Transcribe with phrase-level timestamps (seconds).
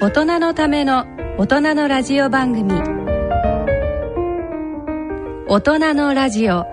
[0.00, 1.06] 大人のための
[1.38, 2.72] 大人のラジオ番組。
[5.48, 6.64] 大人のラジオ。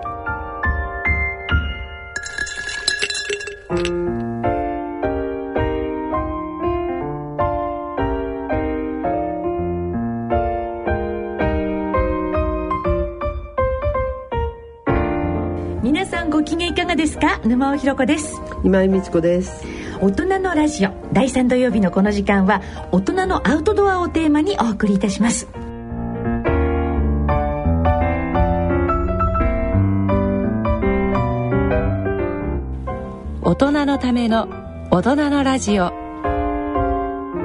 [15.82, 17.40] 皆さんご機嫌いかがですか？
[17.44, 18.40] 沼尾ひろ子です。
[18.62, 19.64] 今井美智子です
[19.98, 22.60] 大人のラジオ第3土曜日のこの時間は
[22.92, 25.48] 大人のアウトドアをテーマにお送りいたします。
[33.42, 34.48] 大人のための
[34.90, 35.92] 大人のラジオ。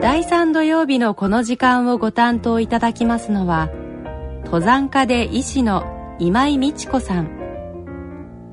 [0.02, 3.70] 第3土曜日のこの時間をご担当いただきますのは
[4.46, 7.30] 登山家で医師の今井美智子さん。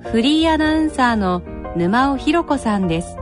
[0.05, 1.43] フリーアナウンサーの
[1.77, 3.18] 沼尾ひろ子さんです。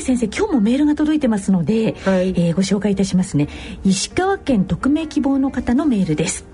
[0.00, 2.30] 先生今日もメールが届いてますので、はい。
[2.30, 3.48] えーご紹介いたしますね。
[3.84, 6.44] 石川県匿名希望の方のメールです。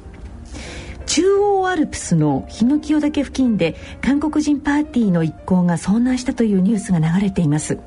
[1.06, 7.78] 中央アルプスのヒノキオ岳付近で韓国人パーティーの一行が遭難したというニュースが流れています。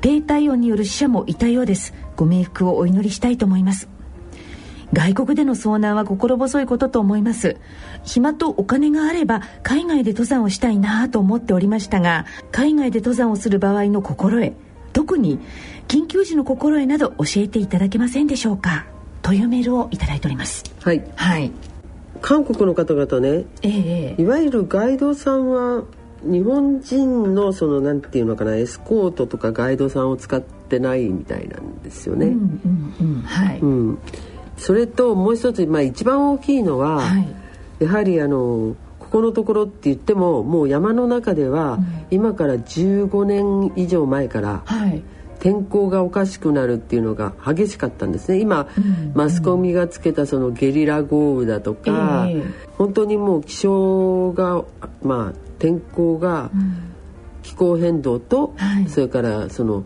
[0.00, 1.94] 低体温による死者もいたようです。
[2.16, 3.88] ご冥福をお祈りしたいと思います。
[4.92, 7.56] 外国での遭難は心細いことと思います。
[8.04, 14.54] 暇とお金があれば海外で登山をしたいなと思っておりましたが海外で登山をする場合の心得
[14.94, 15.38] 特に
[15.86, 18.86] 緊急時の心得など教えていただけませんでしょうか？
[19.20, 20.64] というメールをいただいております。
[20.80, 21.04] はい。
[21.14, 21.50] はい。
[22.22, 23.44] 韓国の方々ね。
[23.62, 25.82] えええいわゆるガイドさんは
[26.22, 32.26] 日本人のそのなんていうのかなエスコートとかガイドさんを使ってないみたいなんですよね。
[32.26, 33.22] えうんうんうん。
[33.22, 33.98] はい、うん。
[34.56, 37.26] それともう一つ、まあ、一番大きいのは、はい。
[37.80, 38.76] やはりあの
[39.14, 41.78] ここのところって言ってももう山の中では、
[42.10, 45.04] 今から15年以上前からはい。
[45.38, 48.40] 天候がおかしくなるっていうのが激しかったんですね。
[48.40, 49.12] 今、うん。
[49.14, 52.42] マスコミがつけたそのゲリラ豪雨だとか、ええ。
[52.76, 54.64] 本当にもう気象が
[55.00, 56.50] まあ天候が
[57.44, 58.88] 気候変動と、はい。
[58.88, 59.84] それからその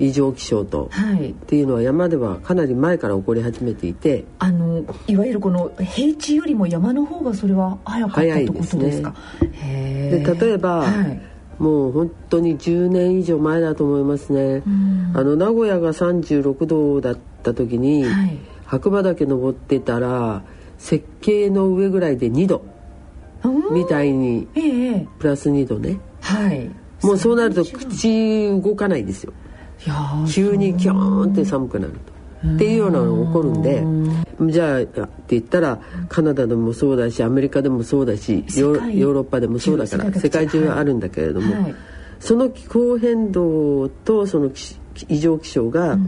[0.00, 1.30] 異常気象と、はい。
[1.30, 9.14] っていうのは山ではかなり前から起こり始めていてあのいわゆるこの平地よりも山の方がそれは早かったってことですか？
[9.52, 11.20] へでえ例えば、はい。
[11.58, 15.12] もう本当に10年以上前だと思いますね、ん。
[15.14, 18.38] あの名古屋が36度だった時に、はい。
[18.64, 20.42] 白馬岳登ってたら
[20.78, 22.64] 設計の上ぐらいで2度
[23.44, 25.06] うんみたいにええええ。
[25.18, 26.00] プラス2度ね。
[26.22, 26.70] はい。
[27.02, 29.32] もうそうなると口動かないですよ
[30.28, 32.20] 急にキョーンって寒くなると。
[32.54, 41.74] っていうようなのが起こるんでじゃあって言ったらカナダでもそうだしアメリカでもそうだしヨーロッパでもそうだから世界中あるんだけれども、はい。
[42.18, 45.98] その気候変動とその気異常気象が、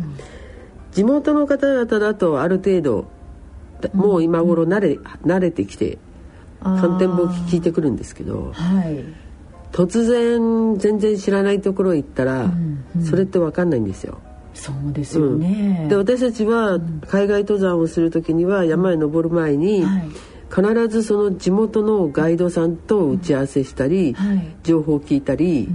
[0.91, 3.07] 地元の方々だとある程度
[3.95, 5.99] もう今頃慣れ,、慣れてきて
[6.63, 9.22] 観天望聞いてくるんですけどはい
[9.73, 12.51] 突然全然知らないところへ行ったら、
[13.05, 14.19] それって分かんないんですよ。
[14.55, 16.79] そうですよね、で私たちは
[17.09, 20.09] 海外登山をする時には山へ登る前に、はい。
[20.55, 24.55] 必ずその地元のガイドさんと打ち合わせしたり、はい。
[24.63, 25.69] 情報を聞いたり、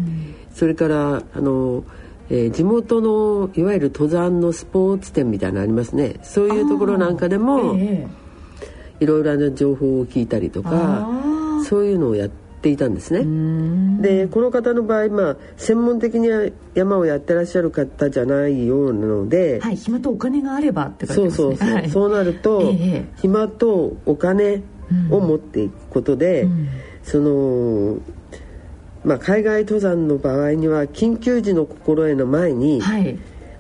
[0.54, 1.84] それからあの、
[2.30, 6.20] えー地元のいわゆる登山のスポーツ店みたいなのありますね。
[6.22, 8.28] そういうところなんかでも、ええ
[9.00, 13.20] いろいろな情報を聞いたりとかあそういうのをやっていたんですね。
[13.20, 14.02] うん。
[14.02, 16.30] でこの方の場合、まあ、専門的に
[16.74, 21.68] 山をやってらっしゃる方じゃないようなので、はい暇とお金があればって書いてそうますね。
[21.68, 21.90] そうそう、はい。
[21.90, 24.64] そうなると、ええ暇とお金
[25.12, 26.68] を持っていくことで、ん。
[27.04, 27.98] その、
[29.06, 33.18] まあ、海外登山の場合には緊急時の心得の前に、はい。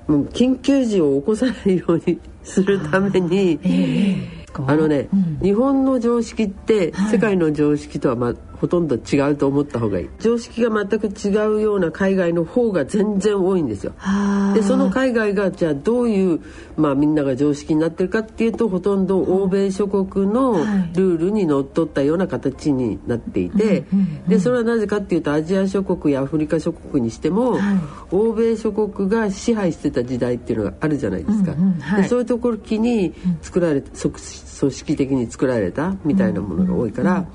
[0.07, 4.37] もう緊急時を起こさないようにするために、ええ。
[4.65, 5.39] あのね、うん。
[5.41, 7.11] 日本の常識ってはい。
[7.11, 10.09] 世界の常識とは、まあ、ほとんど違うと思った方がいい。
[10.19, 13.93] 常識が全く違うような海外の方が全然多いんですよ。
[13.97, 16.39] はあでその海外がじゃあどういう、
[16.75, 20.91] まあ、みんなが常識になってるかっていうとほとんど欧米諸国のはい。
[20.95, 23.85] ルールにのっとったような形になっていて、
[24.27, 27.79] でそれはなぜかっていうとアジア諸国やアフリカ諸国にしても、はい。
[28.11, 31.55] 欧米諸国が支配してた時代っていうのがあるじゃないですか。
[31.97, 34.13] でそういうところに作られた、組
[34.59, 37.25] 組織的に作られたみたいなものが多いから、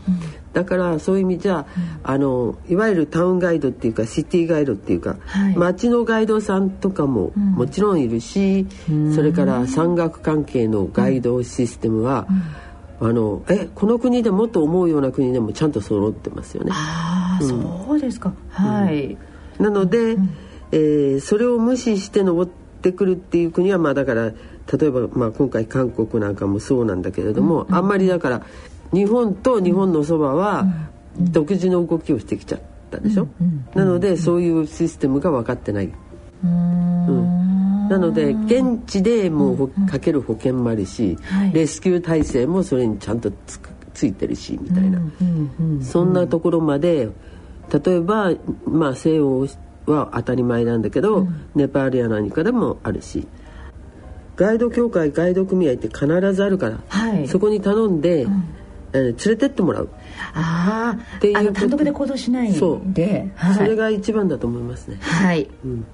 [0.52, 1.66] だからそういう意味じゃ、
[2.02, 5.56] あのいわゆるタウンガイドっていうかシティガイドっていうか、はい。
[5.56, 8.66] 街のガイドさんとかももちろんいるし、
[9.14, 12.26] それから山岳関係のガイドシステムは、
[13.00, 16.70] あのえこの国でもっと思うような国でもちゃんと揃ってますよね。
[16.72, 18.32] あそうですか。
[18.50, 19.16] はい、
[19.58, 20.30] なので、うん、
[20.70, 22.50] えー、それを無視して登っ
[22.80, 28.42] てくるっていう国はまあだから例えば、まあ、今回韓国なんかもそうなんだけれども、うん、あんまりだから
[28.92, 30.66] 日本と日本のそばは
[31.18, 32.60] 独自の動きをしてきちゃっ
[32.90, 33.28] たでしょ、
[33.74, 35.92] なのでそういうシステムが分かってない。
[36.44, 37.88] うん。
[37.88, 41.18] なので現地でもうかける保険もあるし、
[41.52, 43.60] レスキュー体制もそれにちゃんとつ
[43.94, 45.00] ついてるしみたいな、
[45.82, 47.08] そんなところまで
[47.84, 48.32] 例えば
[48.66, 49.46] まあ西欧
[49.86, 53.26] は当たり前なんだけど、ネパールや何かでもあるし。
[54.34, 58.44] ガイド協会ガイド組合って必ずあるから、はい、そこに頼んで、うん、
[58.94, 59.88] えー、連れてってもらう。
[60.34, 62.58] ああっていう単独で行動しないで。
[62.58, 62.82] そう、
[63.34, 64.98] はい、それが一番だと思いますね。
[65.00, 65.84] はい、うん、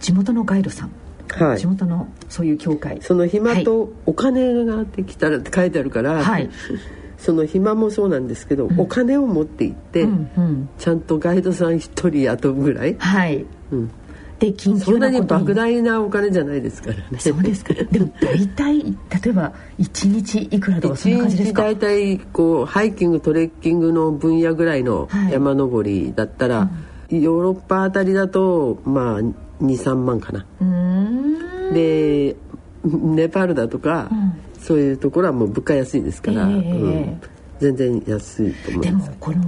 [0.00, 0.90] 地元のガイドさん。
[1.30, 3.00] はい、地元のそういう協会。
[3.02, 6.48] その暇とお金ができたらって書いてあるから、はい、
[7.18, 13.44] その暇もそうなんですけど、うん、お金を持って行って、うんうん、ちゃんとガイドさん一人雇うぐらい、はい。
[13.72, 13.90] うん、
[14.38, 17.18] で緊急そんなに莫大なお金じゃないですからね。
[17.18, 17.74] そうですか。
[17.74, 18.92] でも大体例
[19.26, 21.62] えば1日いくらとかそんな感じですか？
[21.62, 26.70] 大体こうハイキングトレッキングの分野ぐらいの山登りだったら、は
[27.10, 29.20] い、ヨーロッパあたりだとまあ
[29.60, 30.46] 23万かな。
[31.72, 32.36] で
[32.84, 37.20] ネパールだとか、うん、そういうところはもう物価安いですから、えーうん、
[37.58, 39.06] 全然安いと思います。
[39.06, 39.44] でもこれも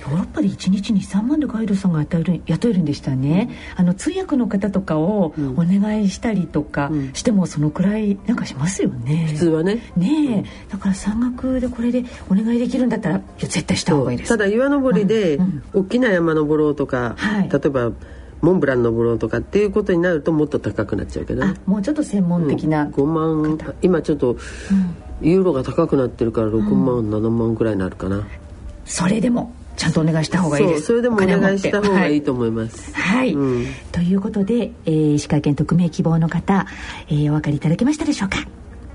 [0.00, 9.82] ヨーロッパで1日に3万でガイドさんが雇える雇えるんでしたね、うん、あの通訳の方とかをお願いしたりとかしてもそのくらいなんかしますよね、普通はね。
[9.96, 14.28] ねえ、だから山岳でこれでお願いできるんだったら絶対した方がいいです。
[14.28, 15.38] ただ岩登りで
[15.74, 17.16] 大きな山登ろうとか、
[17.50, 17.92] 例えば
[18.40, 21.54] モンブラン登ろうとかっていうことになるともっと高くなっちゃうけどね。
[21.66, 24.36] もうちょっと専門的な、うん、5万今ちょっと、
[25.20, 28.26] ユーロが高くなってるから6万、うん、7万ぐらいになるかな。
[28.86, 30.82] それでもちゃんとお願いした方がいいです。
[30.82, 32.94] それでもお願いした方がいいと思います。
[32.94, 36.66] はい、うん、ということで、えー、石川県匿名希望の方、
[37.08, 38.44] えー、お分かりいただけましたでしょうか？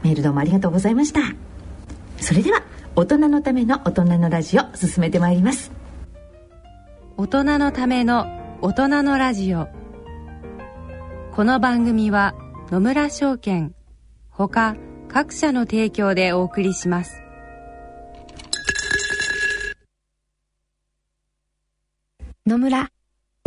[0.03, 1.21] メールどうもありがとうございました。
[2.21, 2.61] それでは
[2.95, 5.71] 大人のための大人のラジオ進めてまいります。
[7.17, 8.27] 大人のための
[8.61, 9.67] 大人のラジオ。
[11.31, 12.35] この番組は
[12.69, 13.73] 野村証券
[14.29, 14.75] ほか
[15.07, 17.23] 各社の提供でお送りします
[22.47, 22.91] 野村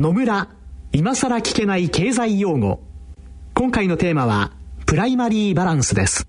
[0.01, 0.49] 野村
[0.91, 2.81] 今さら聞けない経済用語
[3.55, 4.51] 今回のテーマは
[4.87, 6.27] プライマリーバランスです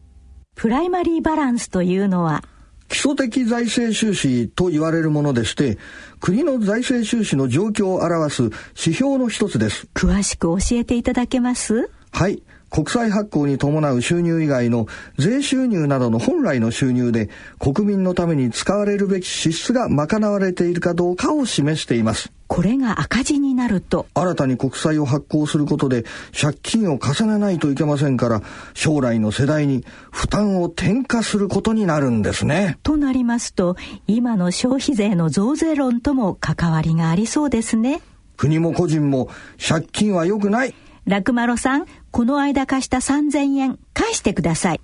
[0.54, 2.44] プライマリーバランスというのは
[2.88, 5.78] 基礎的財政収支と言われるものでして、
[6.20, 9.88] 国の財政収支の状況を表す指標の一つです。
[9.94, 11.92] 詳しく教えていただけます？
[12.12, 12.42] はい。
[12.72, 14.88] 国債発行に伴う収入以外の
[15.20, 17.30] 税収入などの本来の収入で
[17.60, 22.32] 国民のために使われるべき支出が賄われているかどうかを示しています。
[22.50, 26.04] これが赤字になると新たに国債を発行することで
[26.38, 28.42] 借金を重ねないといけませんから
[28.74, 32.80] 将来の世代に負担を転嫁することになるんですね。
[32.82, 38.02] となりますと今の消費税の増税論とも関わりがありそうですね。
[38.36, 39.30] 国も個人も
[39.66, 40.74] 借金は良くない。
[41.06, 44.82] ラクマロさん、この間貸した3000円返してください。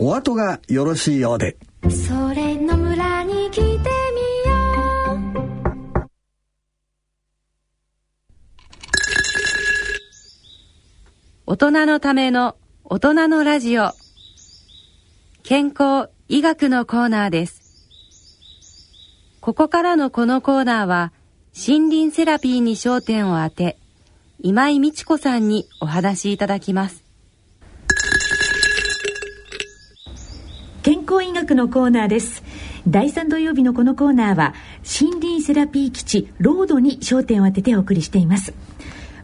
[0.00, 1.56] お後がよろしいようで。
[1.88, 3.93] それの村に来て
[11.46, 13.92] 大人のための大人のラジオ。
[15.42, 17.86] 健康医学のコーナーです。
[19.40, 21.12] ここからのこのコーナーは、
[21.54, 23.76] 森林セラピーに焦点を当て、
[24.46, 27.02] 今井美智子さんにお話しいただきます
[30.82, 32.42] 健康医学のコーナーです
[32.86, 34.52] 第3土曜日のこのコーナーは
[34.84, 38.52] 森林セラピー基地ロードに焦点を当ててお送りしています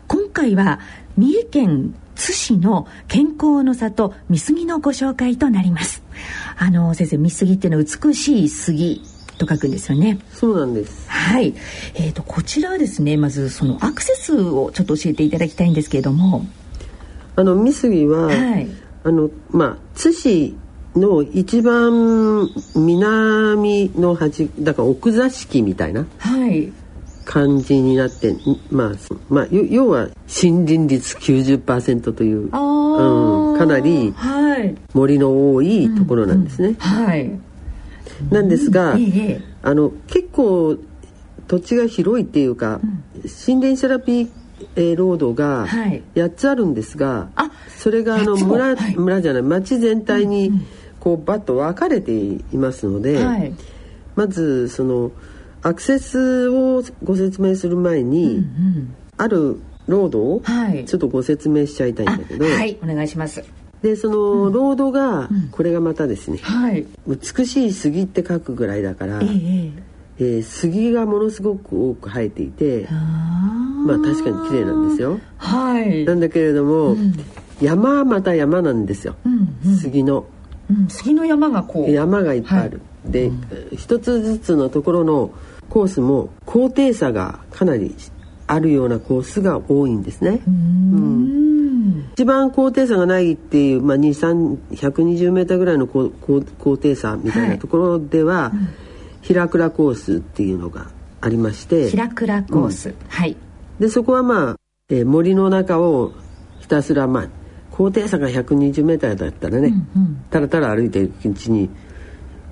[0.07, 0.81] 今回は
[1.21, 6.03] 三重県津市の健康の里三杉のご紹介となります
[6.57, 9.03] あの先生三杉っていうのは美しい杉
[9.37, 10.19] と書くんですよね。
[10.35, 11.09] そうなんです。
[11.09, 11.55] はい。
[11.95, 16.45] えっ、ー、とこちらはですね、まずそのアクセスをちょっと教えていただきたいんですけれども。
[17.37, 18.69] あの三杉は、はい、
[19.03, 20.55] あのまあ津市
[20.95, 26.07] の一番南の端だから奥座敷みたいな。
[26.19, 26.71] はい。
[27.31, 28.35] 感じになって、
[28.73, 28.91] まあ、
[29.29, 30.09] まあ、要は
[30.43, 34.13] 森林率90%という、うん、かなり
[34.93, 36.75] 森の多いところなんですね。
[36.81, 37.41] はい、はい。
[38.33, 38.97] なんですが、
[39.63, 40.77] あの結構
[41.47, 42.81] 土地が広いっていうか、
[43.47, 44.29] 森林セラピー
[44.75, 50.51] えードが8つあるんですが、はい、それがあの村,、村じゃない町全体に
[50.99, 53.55] こうバッと分かれていますので、はい、
[54.17, 55.13] まずその
[55.63, 60.43] アクセスをご説明する前に、うんうん、あるロードを
[60.87, 63.45] ちょっとご説明しちゃいたいんだけど、はいお願いします。
[63.83, 69.73] でそのロードが、これがまたですね、はい、美しい杉って書くぐらいだから、えー、
[70.19, 75.19] えー、杉がものすごく多く生えていてまあ確かに綺麗なんですよ。
[75.39, 77.15] はい、なんだけれども、うん、
[77.61, 80.27] 山はまた山なんですよ、うんうん、杉の、
[80.71, 80.89] うん。
[80.89, 81.91] 杉の山がこう。
[81.91, 82.71] 山がいっぱいある。
[82.71, 85.31] はい、で、うん、一つずつのところの
[85.69, 87.95] コースも高低差がかなり
[88.47, 90.41] あるようなコースが多いんですね。
[90.47, 92.11] うん。
[92.15, 96.11] 一番高低差がないっていう、まあ、120メーターぐらいの高
[96.59, 98.69] 高低差みたいなところでは、はいうん、
[99.23, 100.91] 平倉コースっていうのが
[101.21, 101.89] ありまして。
[101.91, 103.37] 平倉コース、うん、はい。
[103.79, 104.57] でそこはまあ、
[104.89, 106.13] えー、森の中を
[106.59, 107.29] ひたすらまあ
[107.71, 111.71] 高低差が120メーターだったらね、うんうん、たらたら歩いていくうちに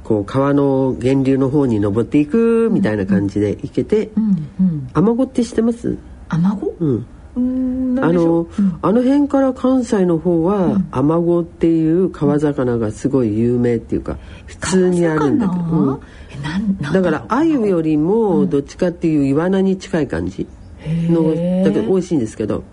[0.09, 5.99] こう川の源流の方に登っていくみたいな感じで行けて、うんうん、アマゴって知ってます？
[6.31, 8.63] アマゴ、うんあの、う？
[8.63, 20.49] ん、あの辺から関西の方は、アマゴっていう川魚がすごい有名っていうか、普通にあるんだけど、うん、だから鮎よりもどっちかっていうイワナに近い感じ
[20.85, 21.23] の
[21.65, 22.65] だけど美味しいんですけど。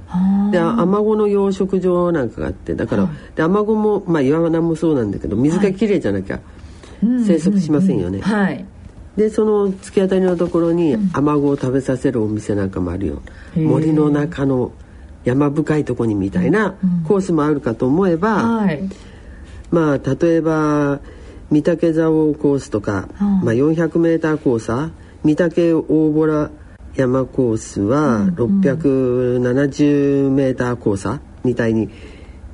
[0.52, 6.40] でアマゴの養殖場なんかがあってだからでアマゴもまあイワナもそうなんだけど水がきれいじゃなきゃ
[7.02, 8.22] 生息しませんよね。
[8.22, 8.66] はい。
[9.18, 13.22] でその突き当たりのところにアマゴを食べさせるお店なんかもあるよ、
[13.56, 14.74] うん、森の中の
[15.24, 16.76] 山深いとこにみたいな
[17.08, 18.90] コースもあるかと思えば、うんはい、
[19.72, 21.00] まあ例えば
[21.50, 24.72] 御嶽蔵王コースとか、うん、まあ、400m コース
[25.24, 26.50] 御嶽大洞
[26.96, 31.90] 山コースは 670m コースみたいに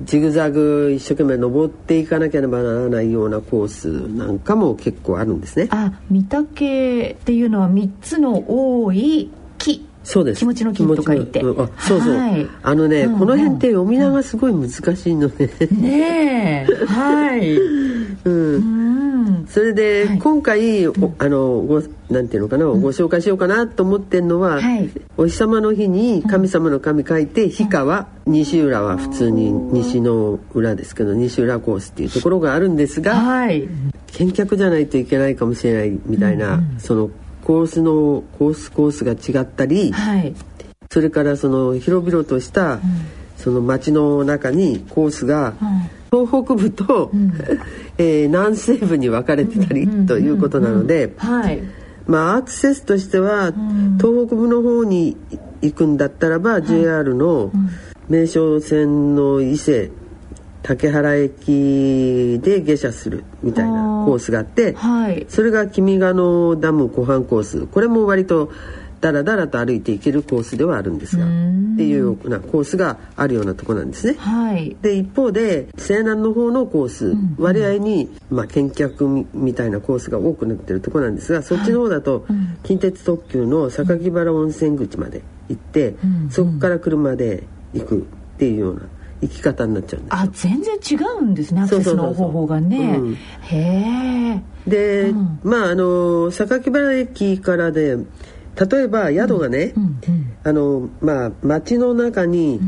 [0.00, 5.68] ジグザグ一生懸命登っていかなければならないようなコースなんかも結構あるんですね。
[5.70, 9.86] あ、御嶽っていうのは三つの多い木。
[10.04, 10.40] そうです。
[10.40, 11.40] 気持ちの木と書いて。
[11.40, 12.16] うそうそう。
[12.16, 16.66] はい、あのね、うん、この辺って読み名がすごい難しいので、ね。
[16.68, 16.84] え。
[16.86, 17.56] はい。
[18.24, 19.46] うん。
[19.48, 20.90] それで、はい、今回、あ
[21.28, 33.68] のごなんていうのかな、ご紹介しようかなと思ってるのは、はい、お日様の日に神様の神書いて、日川西浦は普通に西の裏ですけど西浦コースっていうところがあるんですが、はい、
[34.18, 37.10] 見客じゃないといけないかもしれないみたいな、うんうん、その
[37.44, 40.34] コースのコースコースが違ったり、はい、
[40.90, 42.80] それからその広々とした、うん、
[43.36, 45.54] その街の中にコースが、
[46.10, 47.32] 東北部と、うん、
[47.98, 51.14] えー、南西部に分かれてたりということなので、
[52.06, 53.52] まあアクセスとしては、
[53.98, 55.16] 東北部の方に
[55.62, 57.50] 行くんだったらば、JR の
[58.08, 59.90] 名所線の伊勢
[60.62, 67.66] 竹原駅で下車するみたいなコースがあって、はい、それが君ヶ野ダム湖畔コース。
[67.66, 68.50] これも割と
[69.00, 71.28] だらだらと歩いていけるコースではあるんですがっ
[71.76, 74.14] ていうようなコースがあるようなとこなんですね。
[74.16, 82.24] はい、で一方で西南の方のコース、うん、割合に、まあ、見客みたいなコースが多くなってるとこなんですがそっちの方だと、
[82.62, 87.42] 近鉄特急の榊原温泉口まで行って、うん、そこから車で
[87.74, 88.02] 行くっ
[88.38, 88.82] ていうような。
[89.22, 102.60] 生き方になっちゃうんですあ全然違うんですねアクセスの方法がね、うん、へえで、うん、まああの榊原駅からで例えば宿がね、うんうんうん、あのまあ街の中に、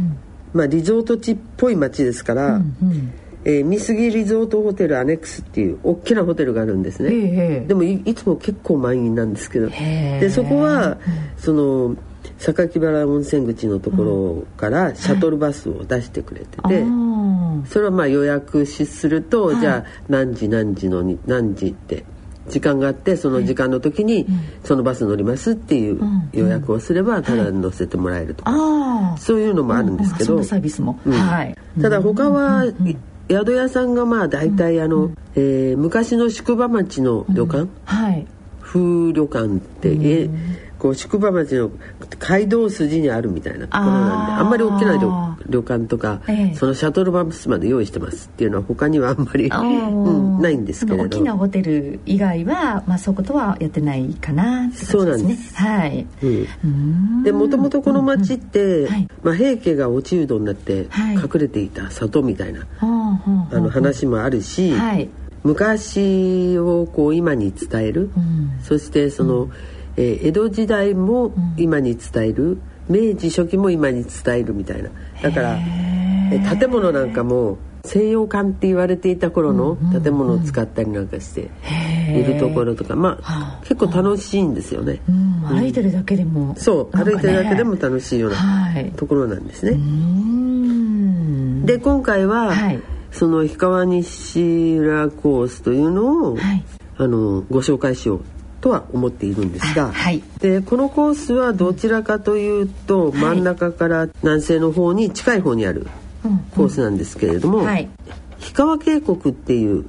[0.54, 3.12] まあリゾート地っぽい街ですから、うんうん。
[3.46, 7.61] えー、三杉リゾートホテルアネックスっていう大きなホテルがあるんですね。
[7.66, 9.68] でもいつも結構満員なんですけど。
[9.68, 10.96] でそこは
[11.37, 11.96] その
[12.38, 22.04] 榊原温泉口のところからシャトルバスを出してくれてて、うん、それはまあ予約すると、はい、じゃあ何時何時のに何時って
[22.49, 24.26] 時間があってその時間の時に
[24.64, 26.00] そのバス乗りますっていう
[26.33, 32.64] 予約をすればただ乗せてもらえるとか、はい、そういうのもあるんですけど、サービスも、はい、ただ他は、
[33.31, 38.26] 宿屋さんがまあ大体あの、えー、昔の宿場町の旅館、はい、
[38.61, 40.31] 風旅館って、え
[40.85, 41.71] こう宿場町の
[42.19, 51.05] 街道筋にあるみたいなところなんであんまり大きな旅館とか、ええ、そのシャトルバスまで用意してますっていうのは他にはあんまり、 うん、ないんですけれど。
[51.05, 55.69] 大きなホテル以外は、まあ、そういうことはやってないかなって感じですね。
[55.71, 65.09] はい、うん、でもともとこの町って、うんうんはい、まあ、平家が落ちうどになって隠れていた里みたいな、はい、あの話もあるし、はい、
[65.45, 68.11] 昔をこう今に伝える、
[68.62, 69.49] そしてその、
[69.97, 72.59] えー、江戸時代も今に伝える、
[72.89, 74.91] 明治初期も今に伝えるみたいな。
[75.23, 75.59] だから
[76.57, 81.51] 建物なんかも西洋館って言われていた頃の建物を使ったりなんかして
[82.11, 85.01] いるところとか、まあ結構楽しいんですよね、
[85.47, 89.73] 歩いてるだけでもそう歩いてるだけでも楽しいようなところなんですね、
[91.67, 92.53] で今回は、
[93.13, 96.39] その氷川西浦コースというのを、
[96.97, 98.25] あのご紹介しよう
[98.64, 105.87] とは思っているんですが、はい、でこのコースはどちらかというと、真ん中から南西の方に近い方にある
[106.56, 107.90] コースなんですけれども、はい、
[108.40, 109.85] 氷川渓谷っていう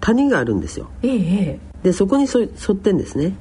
[0.00, 0.90] 谷があるんですよ。
[1.04, 3.32] えでそこに沿ってんですね。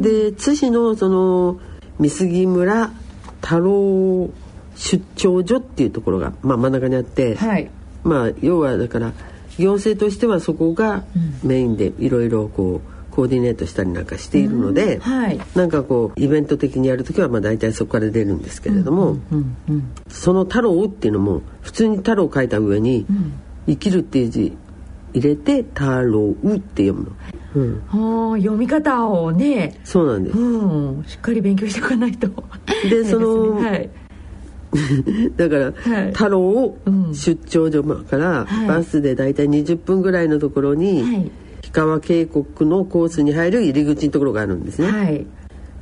[0.00, 1.58] で津市のその
[1.98, 2.92] 美杉村
[3.40, 4.30] 太郎
[4.76, 7.68] 出張所っていうところが、まあ、真ん中にあって、はい、
[8.04, 9.12] まあ要はだから
[9.58, 11.02] 行政としてはそこが
[11.42, 19.18] メインでいろいろこうコーディネートしたりなんかしているので、はい、なんかこうイベント的にやる時はまあ大体そこから出るんですけれども、
[20.08, 23.06] その「太郎」っていうのも普通に「太郎」書いた上に
[23.68, 24.56] 「生きる」っていう字
[25.12, 27.12] 入れて「太郎」って読むの。
[27.54, 29.78] うん、読み方をね。
[29.84, 32.28] そうなんです、うん、しっかり勉強しておかないと。
[32.88, 33.90] で その、はい、
[35.36, 36.74] だから、はい、太郎
[37.12, 41.30] 出張所からバスで大体20分ぐらいのところに、はい
[41.72, 44.88] 川渓谷のコースに入る入り口のところがあるんですね。
[44.90, 45.26] はい、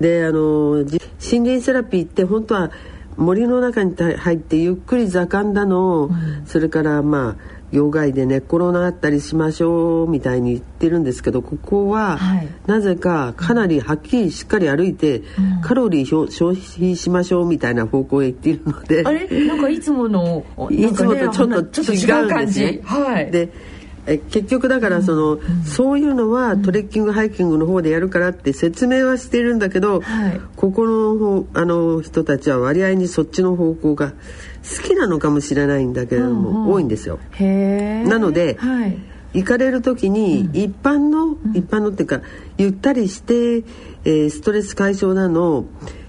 [0.00, 2.70] であの森林セラピーって本当は
[3.16, 12.18] 森の中に入ってゆっくり座観だの、うん、それからまあ業界で寝っ転がったりしましょうみたいに言ってるんですけどここは、
[12.66, 15.24] なぜかかなりはっきりしっかり歩いて、うん、
[15.62, 19.46] カロリー消費しましょうみたいな方向へ行っているのであれ？
[19.46, 22.80] なんかいつもの、いつもとちょっと違うんですね。
[22.82, 23.52] はい、で
[24.06, 37.18] え結局だからその、うん、そういうのはトレッキングハイキングの方でやるからって説明はしてるんだけど、はい、ここのあの人たちは割合にそっちの方向が好きなのかもしれないんだけれども、うんうん、多いんですよ。
[37.38, 38.98] なので、はい、
[39.34, 42.22] 行かれる時に一般の、うん、一般のっていうか
[42.58, 43.64] ゆったりして、
[44.04, 45.66] えー、ストレス解消なの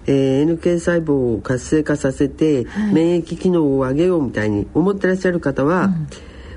[0.07, 6.07] えー、NK 細胞を活性化させて、はい、免疫機能を上げようみたいに思ってらっしゃる方は、うん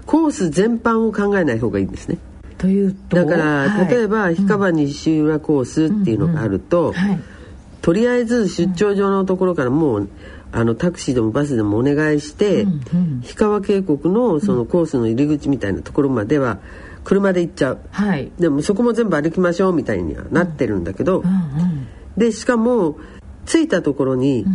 [0.07, 2.19] コース全般を考えない方がいいんですね。
[2.59, 7.21] というだから、はい、例えば氷川西浦コースっていうのがあると、うんうんはい、
[7.83, 10.09] とりあえず出張所のところからもう
[10.53, 16.59] あのタクシーでもバスでもお願いして、うんうん、氷川渓谷のそのコースの入り口みたいなところまでは
[17.03, 22.99] 車で行っちゃう、はい、でもそこも全部歩きましょうみたいにはなってるんだけど、うんうんうん、でしかも
[23.47, 24.47] 着いたところに、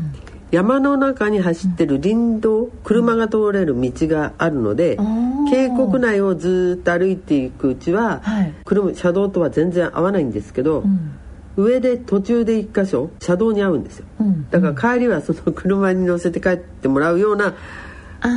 [0.51, 4.97] 山の中に走ってる林道車が通れる道があるので
[5.49, 11.15] 渓谷内をずっと歩いていくうちは、はい、車車道とは全然合わないんですけど、うん、
[11.55, 17.53] 上で途中で1箇所車道に合うんですよ、うん、だから帰りはその車に乗せて帰ってもらうような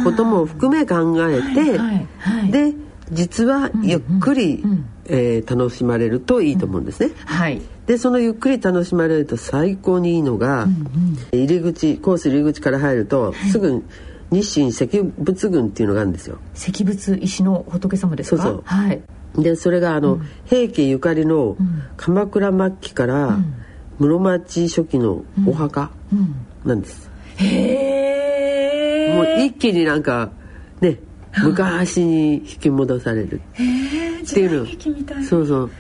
[0.05, 2.75] ことも含め考えて、はいはい、で
[3.11, 7.11] 実はゆっくり、うんうん、えー、楽しまれるといいと思うんですね。
[7.25, 13.83] はいでそのゆっくり楽しまれると最高にいいのが、うんうん、入り口コース入り口から入ると、はい、すぐ
[14.31, 16.39] 日清石仏群っていうのがあるんですよ。
[16.55, 18.43] 石仏石の仏様ですか？
[18.43, 18.63] そうそう。
[18.65, 19.03] はい。
[19.37, 21.57] でそれがあの、うん、平家ゆかりの
[21.97, 23.39] 鎌倉末期から
[23.99, 25.91] 室町初期のお墓
[26.65, 26.81] なん。
[26.81, 30.31] です、うんうん、へえもう一気になんか
[30.81, 30.99] ね
[31.43, 33.41] 昔に引き戻される。
[33.55, 35.25] っていうの。
[35.25, 35.71] そうそう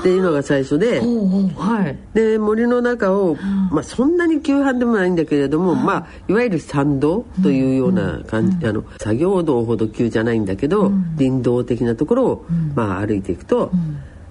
[0.00, 3.36] っていうのが最初で、はい、で森の中を、
[3.70, 13.70] まあ、そんなに急繁でもないんだけれども、まあ、いわゆる山道というような感じ、あの作業道ほど急じゃないんだけど、林道的なところを、まあ、歩いていくと、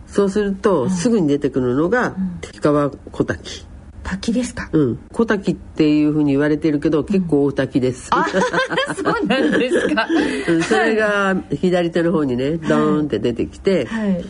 [0.08, 3.65] そうすると、すぐに出てくるのが氷川小滝。
[4.04, 4.69] 滝ですか？
[4.71, 8.10] うん、小滝っていうふうに言われてるけど、結構大滝です。
[8.10, 10.08] そうなんですか。
[10.65, 13.86] それが左手の方にね、ドーンって出てきて。
[13.86, 14.26] はい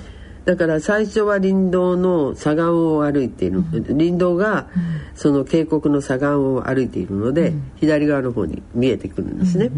[0.48, 4.70] だから最初は林道の左岸を歩いている、うん、林道が
[5.14, 9.70] その渓谷の左岸を歩いているので、うん、左側の方に見えてくるんですね。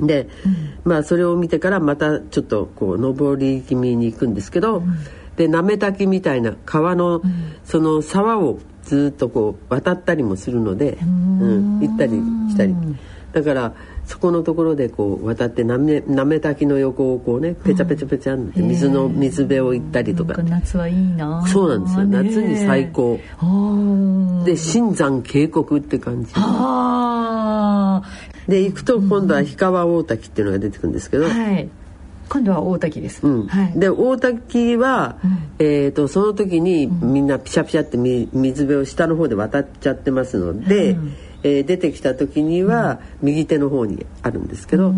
[0.00, 0.28] で、
[0.84, 4.84] まあそれを見てからまたちょっとこう上り気味に行くんですけど、
[5.34, 7.20] でなめ滝みたいな川の
[7.64, 12.12] その沢をずっとこう渡ったりもするので、うん、行ったり
[12.50, 12.74] したり。
[13.32, 13.74] だから
[14.10, 20.42] そこのところでこう渡ってなめなめ滝の横をこうねペチャペチャペチャんって水の水辺を行ったりとか。
[20.42, 21.46] 夏はいいな。
[21.46, 22.04] そうなんですよ。
[22.06, 23.20] 夏に最高。
[24.44, 26.34] で新山渓谷って感じ。
[28.48, 31.68] で行くと今度は氷川大滝っていうのが出てくるんですけど、はい。
[32.28, 33.24] 今度は大滝です。
[33.24, 33.46] うん。
[33.46, 44.92] はい、で大滝は、うん、えっ、とその時にみんなピシャピシャって水辺を下の方で渡っちゃってますので、うん、えー、出てきた時には右手の方にあるんですけど、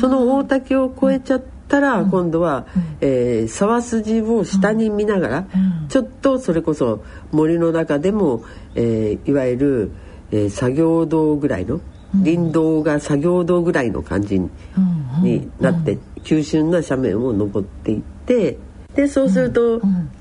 [0.00, 2.66] その大滝を越えちゃったら、今度は、
[3.00, 5.46] えー、沢筋を下に見ながら、
[5.88, 9.90] ちょっとそれこそ森の中でも、えー、いわゆる、
[10.30, 11.80] えー、作業道ぐらいの
[12.24, 14.50] 林道が作業道ぐらいの感じに
[15.60, 18.58] なって、急峻な斜面を登っていって
[18.94, 19.80] でそうすると、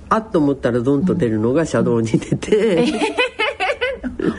[0.09, 2.85] あっと思ったらドンと出るのが車道に出て。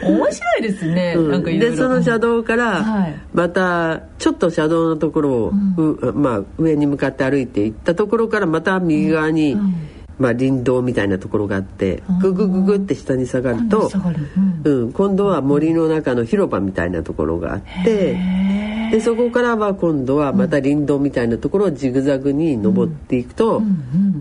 [0.03, 9.75] 面白いですね、うん、なんかでその車道からまたちょっと車道のところを、うん、まあ、上に向かって歩いていったところからまた右側に、うん、
[10.19, 13.91] まあ、林道みたいなところがあってググググって下に下がると、
[14.65, 14.93] うん。
[14.93, 18.19] 今度は森の中の広場みたいなところがあって
[18.91, 23.63] でそこからは今度はまた林道みたいなところをジグザグに登っていくと、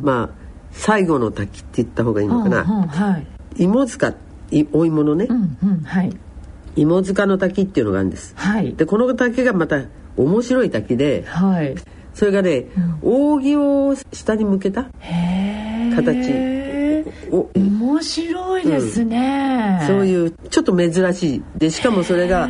[0.02, 4.14] まあ最後の滝って言った方がいいのかな、はい、芋塚
[4.72, 6.12] お芋のね、うんうんはい、
[6.76, 11.76] 芋塚の滝っていうのがあるんです、はい、でこの滝がまた面白い滝で、はい、
[12.14, 12.68] それがね、
[13.04, 14.90] うん、扇を下に向けた
[15.96, 16.58] 形。
[17.32, 22.48] お面白いですね、うん、そういうちょっと珍しいでしかもそれが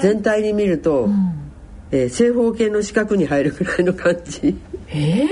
[0.00, 1.52] 全体に見ると、うん、
[1.90, 5.26] えー、正方形の四角に入るぐらいの感じえ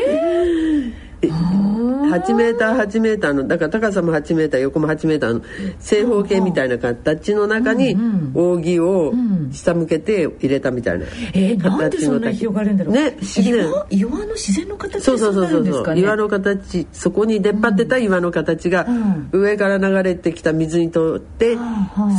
[1.23, 1.78] ー
[2.09, 5.43] 8メーター8メーターのだから高さも8メーター横も8メーターの
[5.79, 7.97] 正方形みたいな形の中に
[8.35, 9.13] 扇を
[9.53, 12.95] 下向けて入れたみたいなえー、なんでそんな広がるんだろう。
[12.95, 15.99] ね不思議な岩の自然の形そうそうそうそう。
[15.99, 16.87] 岩の形。
[16.93, 18.87] そこに出っ張ってた岩の形が
[19.33, 21.57] 上から流れてきた水にとって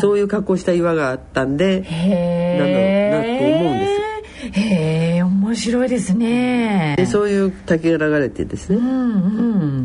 [0.02, 4.09] そういう格好した岩があったんでなんだろうなと思うんですよ
[4.52, 6.96] へえ面白いですね。
[6.98, 8.88] でそういう滝が流れてですね、うんう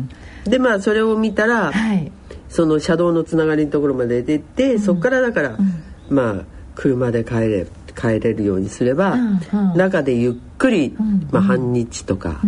[0.03, 0.09] ん、
[0.45, 2.11] でまあそれを見たら、はい、
[2.49, 9.39] その車道のつながりのところまで出て、うん、そこからだから、うん、まあ車で帰れ帰れるようにすれば、うん
[9.71, 12.41] うん、中でゆっくり、うんまあ、半日とか、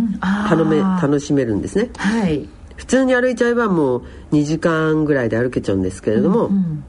[0.50, 6.84] 頼め楽しめるんですね、はい、普通に歩いちゃえばもう2時間ぐらいで歩けちゃうんですけれども、うん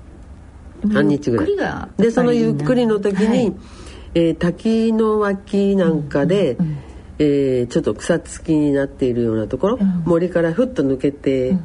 [0.83, 2.01] うん、半日ぐらい。
[2.01, 3.55] でそのゆっくりの時に、はい
[4.13, 6.77] えー、滝の脇なんかで、うんうん、
[7.19, 11.57] えー、ちょっと草付きになっているようなところ、うん、森からふっと抜けて、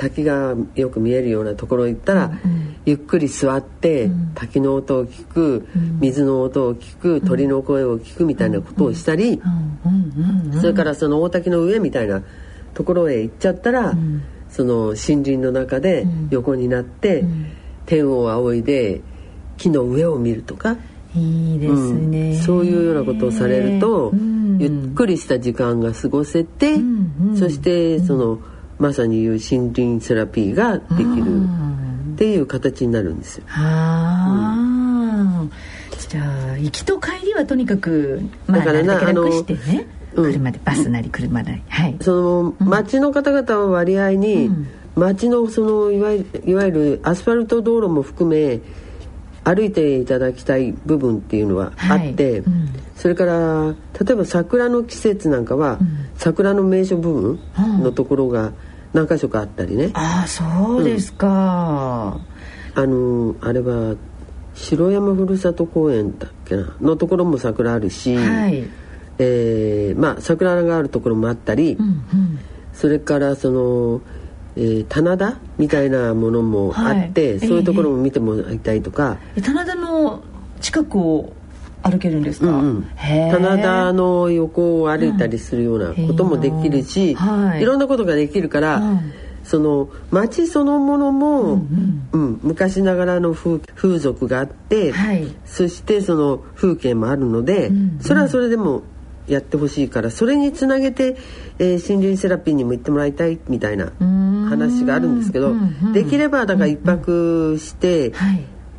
[0.00, 9.42] 滝がよく見えるようなところ行ったら、うん、ゆっくり座って、うん、滝の音を聞く、うん、水の音を聞く鳥の声を聞くみたいなことをしたり、
[10.58, 12.22] それからその大滝の上みたいな
[12.72, 13.94] ところへ行っちゃったら、
[14.48, 17.24] その森林の中で横になって、
[17.84, 19.02] 天を仰いで
[19.58, 20.78] 木の上を見るとか。
[21.14, 28.38] いいですね、うん、そういうようなことをされると、うん、ゆっくりした時間が過ごせて、うんうん、そしてその、
[28.78, 31.42] まさに言う森林セラピーができる
[32.14, 33.44] っていう形になるんですよ。
[36.10, 39.30] じゃあ行きと帰りはとにかく、まあ、だからなあの
[40.12, 44.50] 車でバスなり車なり、はい、その町の方々は割合に、
[44.96, 48.60] 町のそのいわいわゆるアスファルト道路も含め
[49.42, 57.40] 歩いていただきたい部分っていうのはあって、はいうん、それから例えば桜の季節なんかは、うん、桜の名所部分
[57.82, 58.52] のところが
[58.92, 62.20] 何箇所かあったりね、うん、ああそうですか、
[62.74, 63.96] あのあれは
[64.54, 66.74] 城山ふるさと公園だっけな？
[66.80, 68.68] のところも桜あるし、はい、
[69.18, 72.38] えー、まあ桜があるところもあったり、うんうん、
[72.74, 74.02] それからその
[74.60, 80.22] えー、棚田みたいなものもあって、はい、そういうところも見てもらいたいとか、えー、棚田の
[80.60, 81.32] 近くを
[81.82, 89.12] 歩けるんですか、うんうん、棚田の横を歩いたりするようなこともできるし、はい、いろんなことができるから、うん、
[89.44, 98.82] その町そのものも、うんうん、うん、昔ながらの風風俗があって、はい、そしてその風景もあるので、うんうん、それはそれでも
[99.32, 101.16] やってほしいからそれにつなげて、
[101.58, 103.92] えー、森林セラピーにも行ってもらいたいみたいな
[104.48, 105.54] 話があるんですけど、
[105.92, 108.12] できればだから一泊して、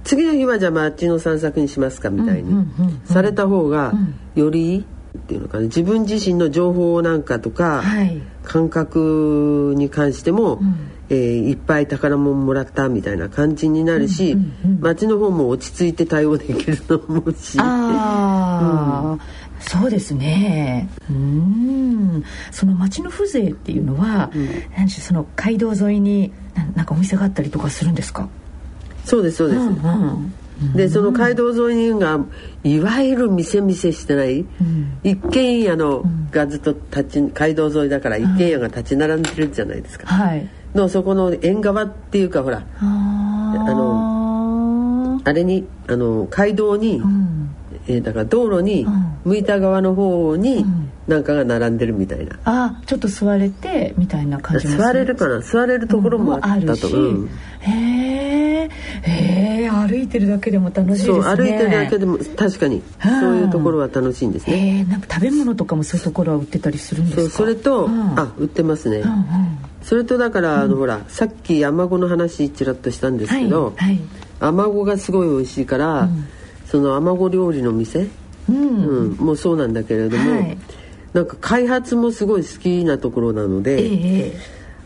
[0.04, 2.66] 次の日はじゃあ街の散策にしますかみたいに
[3.06, 3.94] された方が
[4.36, 4.86] より
[5.18, 5.64] っていうのかな。
[5.64, 7.84] 自分自身の情報なんかとか、
[8.44, 10.62] 感覚に関しても、
[11.12, 14.38] えー、いっぱい宝物もらったみたいな感じになるし、
[14.80, 17.58] 街の方も落ち着いて対応できると思うし。
[17.60, 19.22] あうん。
[19.60, 20.88] そうですね。
[21.10, 22.24] うん。
[22.52, 24.48] その町の風情っていうのは、うん、
[24.78, 26.32] 何その街道沿いに
[26.76, 28.30] なんかお店があったりとかするんですか？
[29.04, 32.20] そうですそうです、うんうん、でその街道沿いにが
[32.64, 47.56] いわゆる店店してない、うん、一軒家のがずっと立ち街道沿いだから一軒家が立ち並んでるじゃないですか、はいのそこの縁側っていうかほらあのああれにあの街道に、うん、
[47.88, 48.86] えー、だから道路に
[49.24, 50.66] 向いた側の方に
[51.08, 55.42] なんかが並んでるみたいな、あちょっと座れてみたいな感じ座れるかな？
[55.42, 57.30] 座れるところもあったと、うん、
[57.60, 58.70] へえ
[59.04, 61.24] へえ歩いてるだけでも楽しいですね。
[61.24, 62.82] 歩いてるだけでも確かに。
[63.02, 64.86] そういうところは楽しいんですね。
[64.88, 67.36] えなんか食べ物とかもそういうところは売ってたりするんですか？
[67.38, 69.26] それと、あ売ってますね、うんうん。
[69.82, 74.02] それとだから、あのほらさっきアマゴの話ちらっとしたんですけど、はいはい、
[74.40, 76.28] アマゴがすごい美味しいから、うん、
[76.66, 78.08] そのアマゴ料理の店、
[78.50, 78.58] うん。
[78.58, 80.58] うん、もうそうなんだけれども、はい、
[81.14, 84.34] なんか開発もすごい好きなところなので、えー、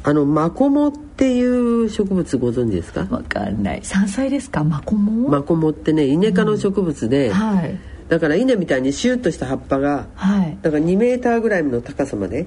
[0.03, 3.07] あのマコモっていう植物ご存知ですか？
[3.09, 3.79] わかんない。
[3.83, 4.63] 山菜ですか？
[4.63, 5.29] マコモ？
[5.29, 7.77] マコモってねイネ科の植物で、はい。
[8.07, 12.45] だから稲みたいにシュッとした葉っぱが、はい、だから2メーターぐらいの高さまで、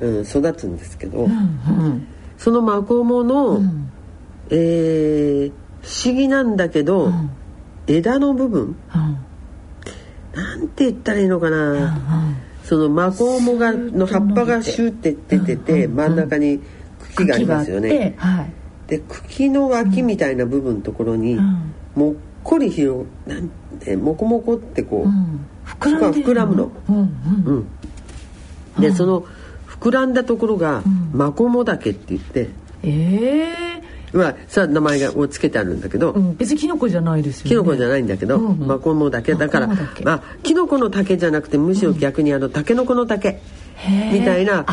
[0.00, 3.92] うん、うん、育つんですけど、うんうん、そのマコモの、うん、
[4.50, 7.30] えー、不思議なんだけど、うん、
[7.86, 9.18] 枝の部分、うん、
[10.38, 16.60] なんて言ったらいいのかな、そのマコモがの葉っぱがシュッて出てて、真ん中に
[17.16, 18.14] 茎がありますよね。
[18.18, 18.52] はい、
[18.86, 21.36] で茎の脇みたいな部分のところに、
[21.96, 23.48] もっこり広なん
[23.80, 26.70] てモコモコってこう、うん、膨ら膨らむの。
[26.88, 27.66] うんうん。
[28.76, 29.24] うん、でその
[29.66, 32.48] 膨らんだところが、マコモ岳って言って。
[32.84, 33.67] ええー。
[34.12, 37.48] まあ、さ名前がをつけてあるんだけど、うん、別にキノコじゃないですよね。
[37.50, 43.40] キノコじゃないんだけど、うんうん、マコモだけだからまあキノコの竹じゃなくてむしろ逆にあのタケノコの竹
[44.12, 44.64] みたいな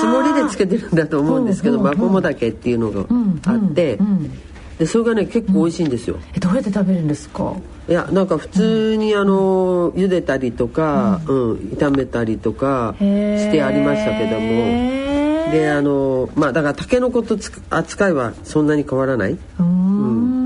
[0.00, 3.06] つもりでつけてるんだと思うんですけど、マコモ竹っていうのが
[3.46, 4.32] あって、うんうん
[4.76, 7.54] でそれがね結構美味しいんですよ、えどうやって食べるんですか？
[7.88, 11.52] いやなんか普通にあの、茹でたりとか、うん。
[11.78, 13.04] 炒めたりとかし
[13.50, 15.15] てありましたけども
[15.50, 17.38] であのまあだからたけのこと
[17.70, 19.38] 扱いはそんなに変わらない。
[19.58, 20.36] うん。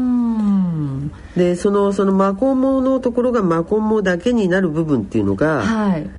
[1.37, 6.11] でそのそのマコモのところがマコモだけになる部分っていうのが、はい、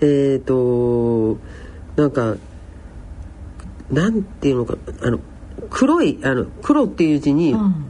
[0.00, 1.38] えっ、ー、と
[1.96, 2.36] なんか
[3.90, 5.20] なんていうのかあの
[5.70, 7.84] 黒いあの黒っていう字に、うん、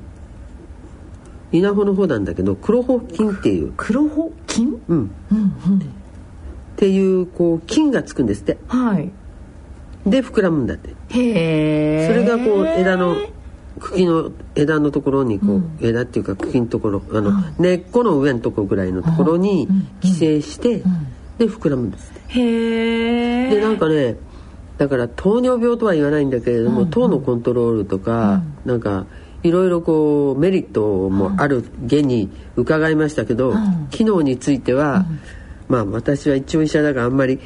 [1.52, 3.72] 稲穂の方なんだけど黒穂金っていう。
[3.76, 5.78] 黒穂金、うん、うんうん
[6.74, 8.58] っていうこう金がつくんですって。
[8.66, 9.10] はい
[10.06, 10.90] で膨らむんだって。
[11.08, 13.16] へえそれがこう枝の
[13.80, 19.68] 茎の枝のところにこう、うん、枝っていうか茎のところあの、うん、根っこの上のところぐらいのところに
[20.00, 20.82] 寄生して、
[21.38, 24.16] で膨らむんですへえでなんかね
[24.78, 26.84] だから糖尿病とは言わないんだけれども、うん。
[26.84, 29.06] うん、糖のコントロールとか、うん、なんか
[29.42, 35.04] いろいろこうメリットもある現に伺いましたけど、うん、機能については、
[35.68, 37.38] うん、まあ私は一応医者だからあんまり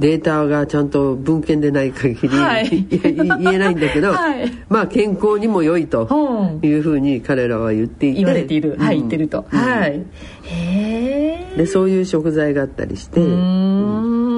[0.00, 6.08] データがちゃんと文献でない限り、はい、言えないんだけど、 はい、まあ健康にも良いと
[6.62, 10.02] いうふうに彼らは言っていて言われている、はい言ってると、はい、
[10.44, 14.30] へえでそういう食材があったりしてうん。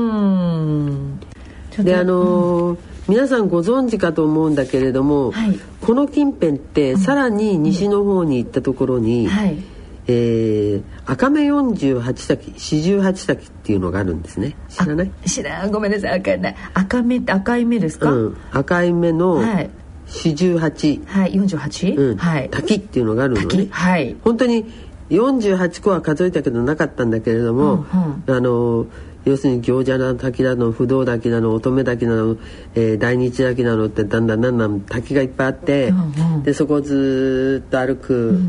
[1.79, 9.57] であのー、皆さんご存知かと思うんだけれども、はい、この近辺ってさらに西の方に行ったところに、はい、
[10.07, 14.57] えー、赤目48咲四十八咲っていうのがあるんですね。
[14.69, 15.11] 知らない？
[15.27, 15.71] 知らん。
[15.71, 16.19] ごめんなさい。
[16.19, 19.43] 赤い赤目って赤い目ですか、うん、赤い目の
[20.07, 21.01] 四十八。
[21.07, 21.91] はい四十八？
[21.91, 23.69] うん、はい、滝っていうのがあるのね。
[23.71, 24.17] はい。
[24.25, 24.65] 本当に
[25.11, 28.87] 48個は数えたけどなかったんだけれども、うんうん、あのー
[29.25, 32.37] 要するに行者の滝だの不動滝だの乙女滝だの、
[32.75, 38.41] えー、大日滝なのってだんだんだんだん滝がいっぱいあって、うんうん、でそこをずっと歩く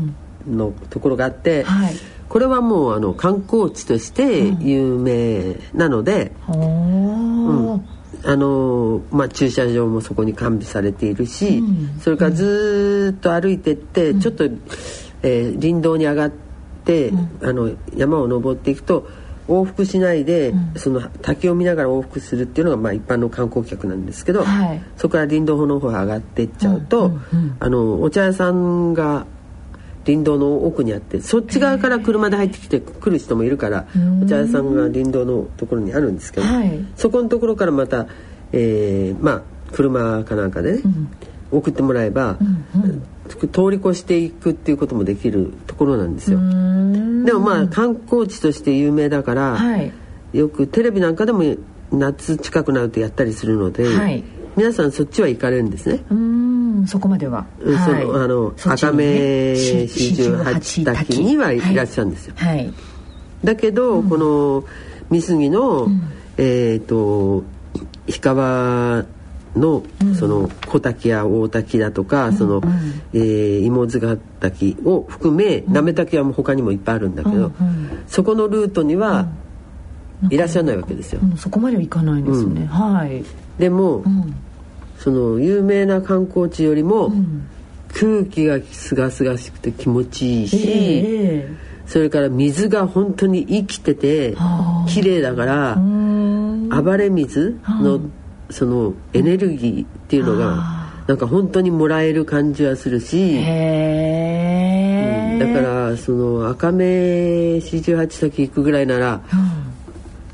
[0.46, 1.94] のところがあって、うんはい、
[2.28, 7.88] これはもうあの観光地として有名なので、うん、うん、
[8.24, 14.44] あのまあ、駐車場もそこに完備されているし、うん、それからずっと歩いてって、ちょっと、
[15.22, 16.30] えー、林道に上がっ
[16.84, 19.08] て、あの山を登っていくと
[19.48, 27.12] 往復しないで、うん、その滝を見ながら往復するっていうのがまあ一般の観光客なんですけど、はい、そこから林道の方上がっていっちゃうと、うん。
[27.12, 27.20] うん。
[27.20, 29.26] うん、あのお茶屋さんが
[30.04, 33.86] 林道の奥にあってそっち側から車で入ってきて来る人もいるから
[34.22, 38.06] お茶屋さんが林道のところにあるんですけど、はい、そこのところからまた、
[38.52, 46.38] えー、まあ車かなんかでね、うん、送ってもらえば、うんうん、通り越していくっていうこともできるところなんですよ。
[46.38, 49.92] でもまあ観光地として有名だから、はい、
[50.32, 51.56] よくテレビなんかでも
[51.90, 54.24] 夏近くなるとやったりするので、はい、
[54.56, 56.00] 皆さんそっちは行かれるんですね。
[56.74, 57.46] うんそこまでは。
[57.60, 62.34] その、はい、あの、赤目四十八滝にはいらっしゃるんですよ。
[62.36, 62.72] はい、
[63.42, 64.64] だけど、うん、この
[65.10, 66.02] 三杉の、うん、
[66.36, 67.44] えっ、ー、と
[68.06, 69.04] 氷川
[69.56, 69.84] の
[70.18, 72.60] その小滝や大滝だとか、その、
[73.12, 77.52] えー、芋塚滝を含めなめ滝はもう他にもいっぱいあるんだけど、
[78.08, 79.28] そこのルートには
[80.30, 81.20] いらっしゃらないわけですよ。
[81.36, 83.24] そこまでは行かないんですね、はい。
[83.58, 84.02] でも、
[84.98, 87.12] その有名な観光地よりも、
[87.94, 90.56] 空気がすがすがしくて気持ちいいし、
[91.06, 94.36] えー、それから水が本当に生きてて
[94.88, 98.00] 綺麗だから暴れ水の
[98.50, 109.63] そのエネルギーっていうのがなんか本当にもらえる感じはするし、うん、だからその赤目四十八先行くぐらいなら、うん、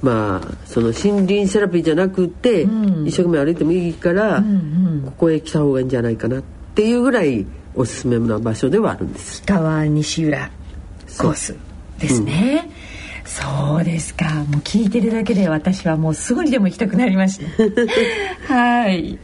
[0.02, 4.56] まあその森林セラピーじゃなくて、うん、一生懸命歩いてもいいから、うんう
[5.00, 6.42] ん、ここへ来た方がいいんじゃないかなっ
[6.74, 9.42] ていうぐらいおすすめな場所ではあるんです。
[9.44, 10.50] 川西浦
[11.18, 11.56] コース
[11.98, 12.70] ですね。
[13.24, 14.24] そうですか。
[14.48, 17.38] もう聞いてるだけで私はもうすぐにでも行きたくなりまし
[18.48, 19.18] た はい。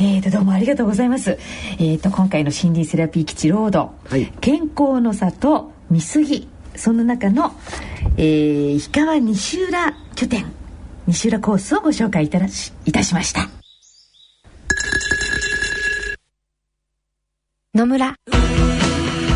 [0.00, 1.38] えーとどうもありがとうございます。
[1.78, 6.48] えーと今回の森林セラピー基地ロード、はい、健康の里三杉。
[6.76, 7.52] その中の、
[8.16, 10.46] えー、氷川西浦拠点
[11.06, 13.48] 西浦コースをご紹介いたしいたしました。
[17.74, 18.14] 野村。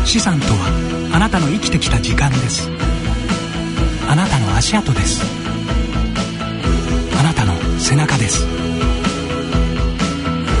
[0.05, 2.69] 資産とはあなたの生きてきた時間です。
[4.07, 5.21] あなたの足跡です。
[7.19, 8.45] あなたの背中です。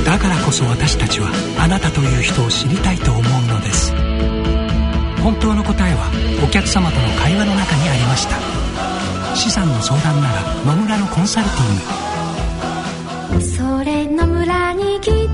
[0.05, 3.93] だからこそ私たちはあなたという人を知りたいと思うのです。
[5.23, 6.09] 本当の答えは
[6.43, 8.37] お客様との会話の中にありました。
[9.35, 11.75] 資産の相談なら野村のコンサルティン
[13.37, 13.41] グ。
[13.41, 15.29] それ野村に来てみよ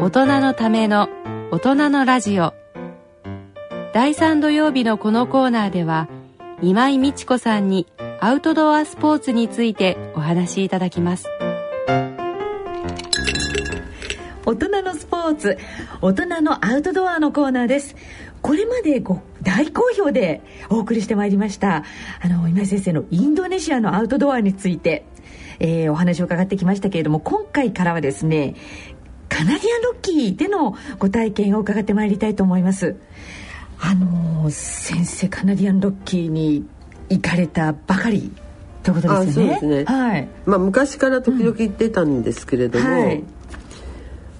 [0.00, 0.04] う。
[0.04, 1.08] 大人のための
[1.50, 2.54] 大人のラジオ。
[3.92, 6.08] 第3土曜日のこのコーナーでは
[6.62, 7.86] 今井美智子さんに
[8.20, 11.28] アウトドアスポーツについてお話しいただきます。
[14.48, 15.58] 大人のスポーツ
[16.00, 17.94] 大人のアウトドアのコーナーです。
[18.40, 21.84] これまでご大好評でお送りしてまいりました
[22.22, 25.04] あの今井先生のインドネシアのアウトドアについて
[25.60, 28.54] えー、お話を伺ってきましたけれども今回からはですね
[29.28, 32.96] カナディアンロッキーでのご体験を伺ってまいりたいと思います。
[33.80, 36.64] あの先生カナディアンロッキーに
[37.10, 38.32] 行かれたばかり
[38.82, 39.58] ということですね。
[39.60, 39.84] そうですね。
[39.84, 40.28] はい。
[40.46, 43.24] まあ昔から時々行ってたんですけれども、うんはい、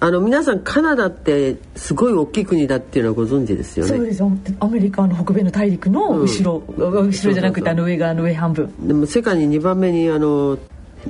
[0.00, 3.90] あの皆さんカナダってすごい大きい国だっていうのはご存知ですよね。
[3.90, 4.22] そうです
[4.60, 8.72] アメリカの北米の大陸の後ろ、うん、後ろじゃなくてあの上側の上半分。
[8.86, 10.56] でも世界に2番目にあの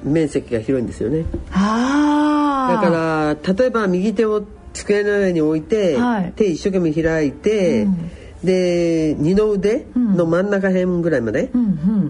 [0.02, 1.24] 面積が広いんですよね。
[1.52, 8.10] ああだから例えば右手を机の上に置いて、はい、手一生懸命開いて、うん、
[8.42, 11.50] で二の腕の真ん中辺ぐらいまで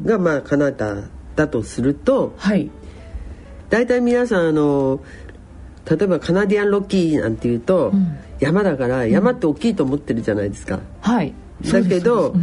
[0.04, 2.70] が、まあカナダだとすると、はい、
[3.68, 5.00] 大体皆さんあの
[5.88, 10.76] 例えばカナディアンロッキーなんていうと、うん、山だから山って大きいと思ってるじゃないですか。
[10.76, 11.32] うん、はい。
[11.72, 12.34] だけど、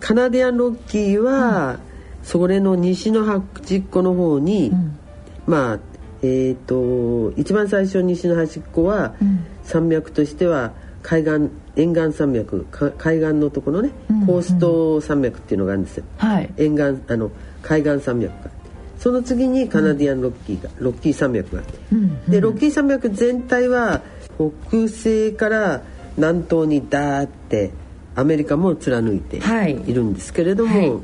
[0.00, 1.80] カナディアンロッキーは、
[2.22, 4.98] それの西の端っこの方に、うん、
[5.46, 5.78] まあ
[6.22, 12.66] えーと、一番最初西の端っこは、うん、山脈としては海岸沿岸山脈
[12.98, 14.20] 海岸のところね、うん。
[14.20, 17.30] うん、コースト山脈っていうのがあるんですよ、はい、沿岸あの
[17.62, 18.50] 海岸山脈が
[18.98, 24.02] その次にカナディアンロッキーが、うん、ロッキー山脈があって、でロッキー山脈全体は
[24.36, 25.82] 北西から
[26.16, 27.70] 南東にダーって
[28.14, 29.94] アメリカも貫いてい。
[29.94, 30.90] るんですけれども、はい。
[30.90, 31.00] はい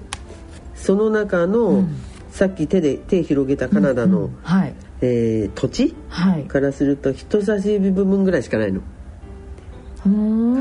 [0.85, 1.97] その中の、うん、
[2.31, 8.83] さっき手で手広げたカナダの、うんうん、はい、えー、土地、はい、からすると人差し指部分ぐらいしかないの。
[10.03, 10.11] カ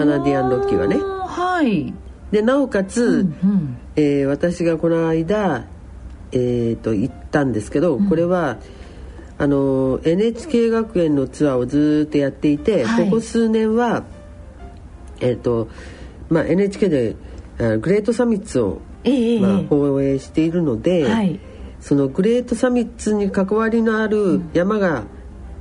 [0.05, 0.95] ナディアンロッキーはね。
[0.97, 1.93] はい、
[2.31, 5.65] でなおかつ、うんうん、えー、私がこの間、
[6.33, 8.57] えーと、行ったんですけど、うん、これは
[9.37, 14.03] あの NHK 学園のツアーをずっとやっていて、はい、ここ数年は、
[15.19, 15.69] えーと
[16.29, 17.15] まあ、NHK で
[17.59, 21.39] あグレートサミッツをえまあ、放映しているので、はい、
[21.81, 25.03] そのグレートサミッツに関わりのある山が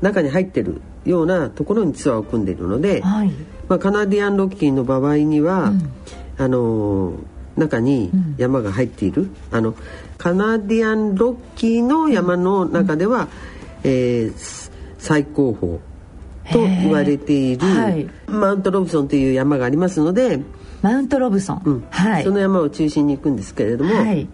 [0.01, 3.33] 中に入ってるようなところにツアーを組んでいるので、はい、
[3.69, 5.93] まあ、カナディアンロッキーの場合には、うん、
[6.39, 7.15] あの
[7.57, 9.75] 中に山が入っている、うん、あの
[10.23, 13.29] カナディアンロッキーの山の中では、うん、
[13.83, 15.81] えー、最高峰
[16.53, 20.39] と言われている、はい、マウント・ロブソンという山がありますので
[20.81, 24.29] マウントロブソン、うん、はい、その山を中心に行くんですけれども、はい、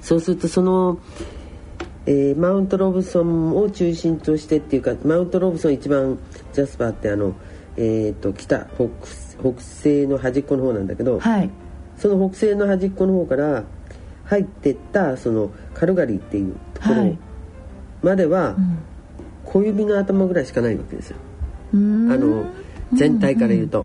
[0.00, 1.00] そうするとその、
[2.06, 6.16] えー、マウントロブソンを中心としてっていうかマウントロブソン一番
[6.52, 7.34] ジャスパーってあの、
[7.76, 8.88] えーと、北北
[9.52, 11.50] 北西の端っこの方なんだけど、はい、
[11.98, 13.64] その北西の端っこの方から
[14.24, 17.16] 入ってったそのカルガリーっていうところ
[18.02, 18.56] までは
[19.44, 21.16] 小指の頭ぐらいしかないわけですよ。
[21.72, 22.46] あの
[22.92, 23.84] 全体から言うと、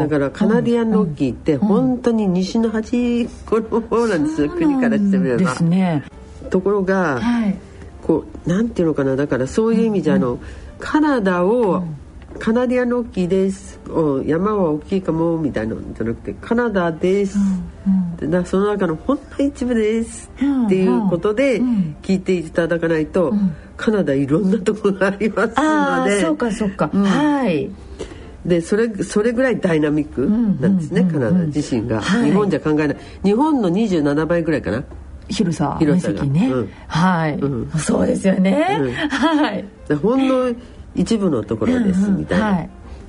[0.00, 5.54] だからカナディアンロッキーって本当に西の端っこの方なんですよ、国からしてみれば。
[5.60, 6.04] ね、
[6.50, 7.56] ところが、はい、
[8.02, 10.38] こうなんていうのかなだからそういう意味じゃ、あの
[10.78, 11.84] カナダを、
[12.38, 13.80] カナディアンロッキーです。
[14.26, 17.38] 山は大きいかもみたいなのじゃなくてカナダです、
[17.86, 20.30] うんうん、その中のほんの一部です。
[20.66, 21.60] っていうことで
[22.02, 26.20] 聞いていただかないと、うん、カナダいろんなところがありますので。
[26.20, 27.70] そうかそうか、はい。
[28.44, 30.26] でそれそれぐらいダイナミック
[30.60, 32.96] なんですね、カナダ自身が、はい、日本じゃ考えない。
[33.24, 34.84] 日本の27倍ぐらいかな。
[35.28, 36.24] 広さ広さが。
[36.24, 39.64] ね、うん、はい、うん、そうですよね、うん、はい。
[40.00, 40.54] ほんの
[40.98, 42.66] 一部のところですみたいな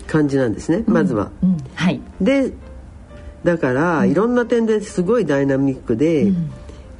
[0.07, 1.31] 感じなんですね、まずは。
[1.75, 2.53] はい、で
[3.43, 6.31] だからいろんな点ですごいダイナミックで、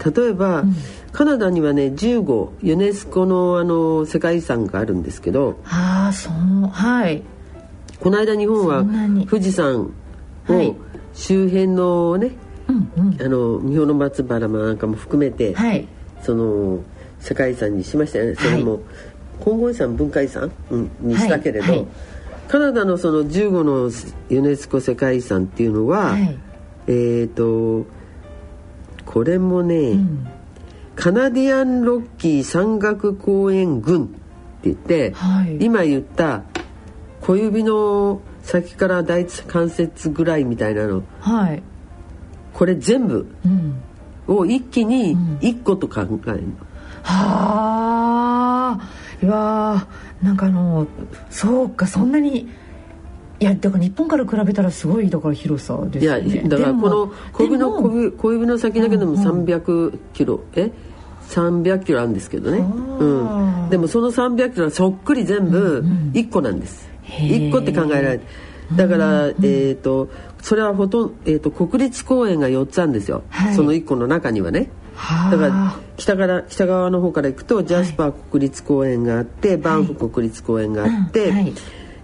[0.06, 0.64] 例えば、
[1.12, 7.24] カナダにはね15ユネスコのあの世界遺産があるんですけどああそうはい。
[8.00, 8.86] この間日本は
[9.30, 9.92] 富士山
[10.48, 10.76] を
[11.14, 12.32] 周辺のね、
[12.68, 15.88] あの三保の松原なんかも含めて、はい、
[16.22, 16.80] その
[17.20, 18.36] 世界遺産にしましたよね。
[18.36, 18.82] それも、はい
[19.44, 21.88] 金剛遺産文化遺産、うん、にしたけれど、はいはい、
[22.48, 23.92] カナダのその15の
[24.30, 26.40] ユネスコ世界遺産っていうのは、はい、
[26.88, 27.88] えっ、ー、と
[29.06, 30.28] これもね、うん、
[30.96, 34.20] カナディアンロッキー山岳公園群って
[34.64, 35.16] 言って、
[35.60, 36.44] 今言った
[37.22, 41.04] 小指の先から第一関節ぐらいみたいなの、
[42.54, 43.28] これ全部
[44.28, 46.54] を一気に1個と考えるの。
[47.04, 49.88] はあいや
[50.22, 50.88] なんかあの
[51.30, 52.48] そうかそんなに
[53.40, 56.28] いやだから日本から比べたらすごいだから広さですよね。
[56.28, 57.72] いやだからこの小指の
[58.12, 60.64] 小指の先だけでも300キロ、うん。
[60.64, 60.72] うん、え
[61.30, 65.82] ？300キロあるんですけどね、うん、でもその300キロはそっくり全部
[66.14, 68.26] 1個なんです、うん、1個って考えられて。
[68.76, 70.10] だから、えっ、ー、と
[70.42, 74.70] それはほとんど、えーと、国立公園が4つあるんですよ、はい、その1個の中にはね
[75.32, 81.54] だから北から北側の方から行くとジャスパー国立公園があって、はい、バンフ国立公園があって、はい、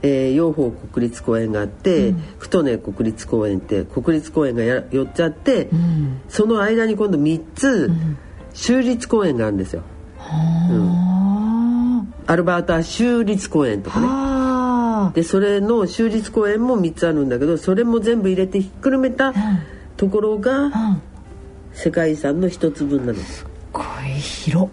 [0.02, 8.18] えー、養蜂国立公園があって、うん、太根国立公園って国立公園がや4つあって、うん、その間に今度3つ、うん、
[8.54, 9.84] 州立公園があるんですよ。
[10.72, 15.12] うん、アルバータ州立公園とかね。
[15.14, 19.34] でそれの州立公園も3つあるんだけどそれも全部入れてひっくるめた
[19.98, 20.72] ところが、
[21.76, 23.46] 世界遺産の一つ分なのす。
[23.72, 24.70] ごい広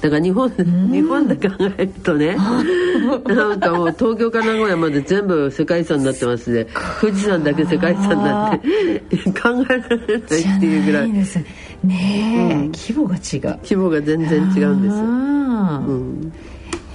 [0.00, 6.66] だから日本日本で考えるとねなんかもう東京から名古屋まで全部世界遺産になってますね。
[7.00, 11.10] 富士山だけ世界遺産なんて考えられないっていうぐらい。
[11.10, 11.26] ね
[11.84, 13.58] え、うん、規模が違う。
[13.62, 16.32] 規模が全然違うんですよ、うん、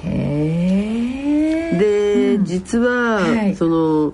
[0.06, 1.78] へえ。
[1.78, 4.14] で、うん、実は、はい、その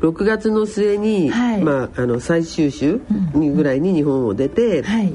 [0.00, 3.00] 6月の末に、はい、まあ、あの最終週
[3.34, 5.14] にぐらいに日本を出て、はい、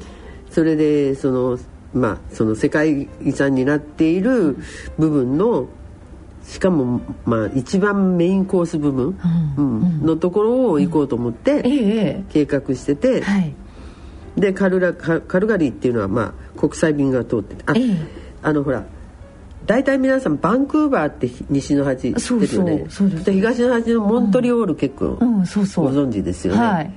[0.49, 1.59] それでその,、
[1.93, 4.57] まあ、その世界遺産になっている
[4.97, 5.67] 部分の
[6.43, 9.19] しかも、まあ、一番メインコース部分、
[9.57, 9.79] うん。
[9.79, 13.53] うん、のところを行こうと思って計画してて、はい、
[14.37, 17.73] でカルラカルガリーっていうのは、まあ、国際便が通っててあ,、
[18.47, 18.85] あのほら
[19.65, 22.85] 大体皆さんバンクーバーって西の端知ってるよね。
[22.89, 26.91] そうそう東の端のモントリオール結構ご存知ですよね、はい、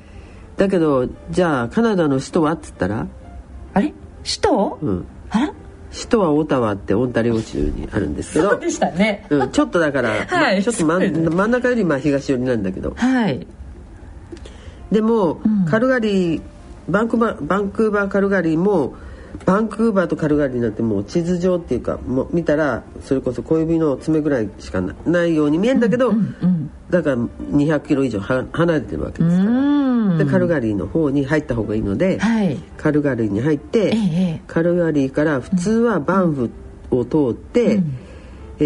[0.56, 3.06] だけどじゃあカナダの首都はっつったら？
[3.74, 3.92] あれ？
[4.22, 5.52] 首都、うん、あら？
[5.90, 12.92] 首都はオタワってオンタリオ州にあるんですけどそうでしたね、うん、ちょっとだから、 はい、ちょっと真真ん中よりまあ東寄りなんだけど。
[12.96, 13.46] はい。
[14.92, 16.42] でも、うん、カルガリー
[16.88, 18.94] バンクーバーバンクーバーカルガリーも
[19.44, 29.78] バンクーバーとカルガリーなんてもう地図上っていうかもう見たらそれこそ小指の爪ぐらいしかないように見えるんだけど、うんうん、だから200キロ以上離れてるわけですから。
[30.18, 36.50] でカルガリーの方に入った方がいいので、はい、カルガリーに入って、ええ、カルガリーから普通はバンフ
[36.90, 37.98] を通って、うん、
[38.58, 38.64] え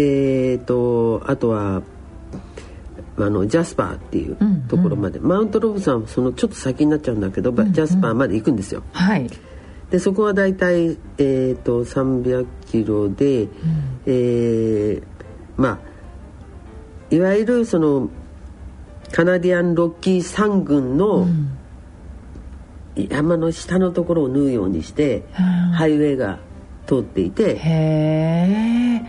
[0.55, 1.83] ーとあとは
[3.17, 4.37] あのジャスパーっていう
[4.67, 8.83] ところまで、うんうん、マウントロブさんはそのちょっと先になっちゃうんだけど、うんうん、ジャスパーまで行くんですよ。
[8.91, 9.29] はい
[9.93, 13.49] でそこは大体、えーと、300キロで、うん、
[14.07, 15.03] えー、
[15.55, 18.09] まあいわゆるその
[19.11, 21.27] カナディアンロッキー山群の
[22.95, 25.23] 山の下のところを縫うようにして、うん、
[25.73, 26.39] ハイウェイが
[26.87, 27.59] 通っていて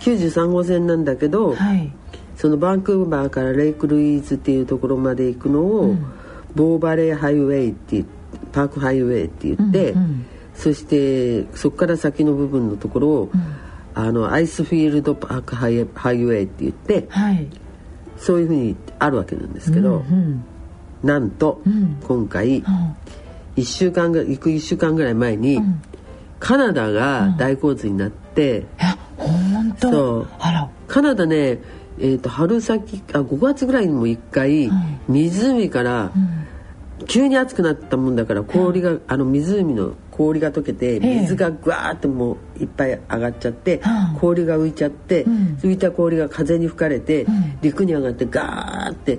[0.02, 1.90] 93号線なんだけど、はい、
[2.36, 6.04] そのバンクーバーからレイクルイーズっていうところまで行くのを、うん、
[6.54, 8.04] ボーバレーハイウェイって
[8.52, 13.40] パークハイウェイって言って、うんうん、そしてそこから先の部分のところを、うん、
[13.94, 17.48] あのアイスフィールドパークハイハイウェイって言って、はい、
[18.16, 20.44] そういうふうにあるわけなんですけど、うんうん、
[21.02, 22.96] なんと、うん、今回、うん、
[23.56, 25.60] 1週間ぐらい行く1週間ぐらい前に、
[26.38, 28.66] カナダが大洪水になって、うん、
[29.16, 29.90] 本当？
[29.90, 30.28] そう。
[30.86, 31.58] カナダね
[31.96, 34.68] えーと、春先あ5月ぐらいにも1回、
[35.06, 36.10] 湖から、
[37.06, 43.80] 急に暑くなったもんだから氷が、あの湖の氷が溶けて水がぐわーってもういっぱい上がっちゃって、
[44.20, 47.26] 氷が浮いちゃって、浮いた氷が風に吹かれて、
[47.62, 49.18] 陸に上がってガーって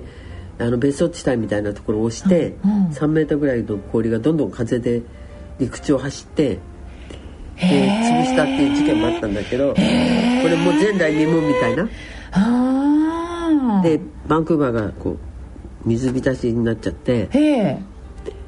[0.58, 5.02] あの別荘地帯みたいなところを押して、3メートルぐらいの氷がどんどん風で
[5.58, 6.58] 陸地を走って。
[7.56, 11.88] で潰したっていう事件もあったんだけどこれも前代未聞みたいな。
[13.82, 15.18] でバンクーバーがこう
[15.86, 17.28] 水浸しになっちゃって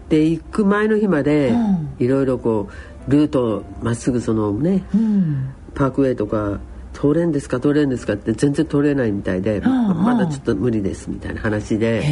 [0.08, 1.52] で行く前の日まで
[1.98, 2.68] いろいろこ
[3.06, 6.60] うルートまっすぐそのね、うん、パークウェイとか
[6.92, 12.02] 通れんですか通れんですかって全然通れないみたいで、まだちょっと無理ですみたいな話で。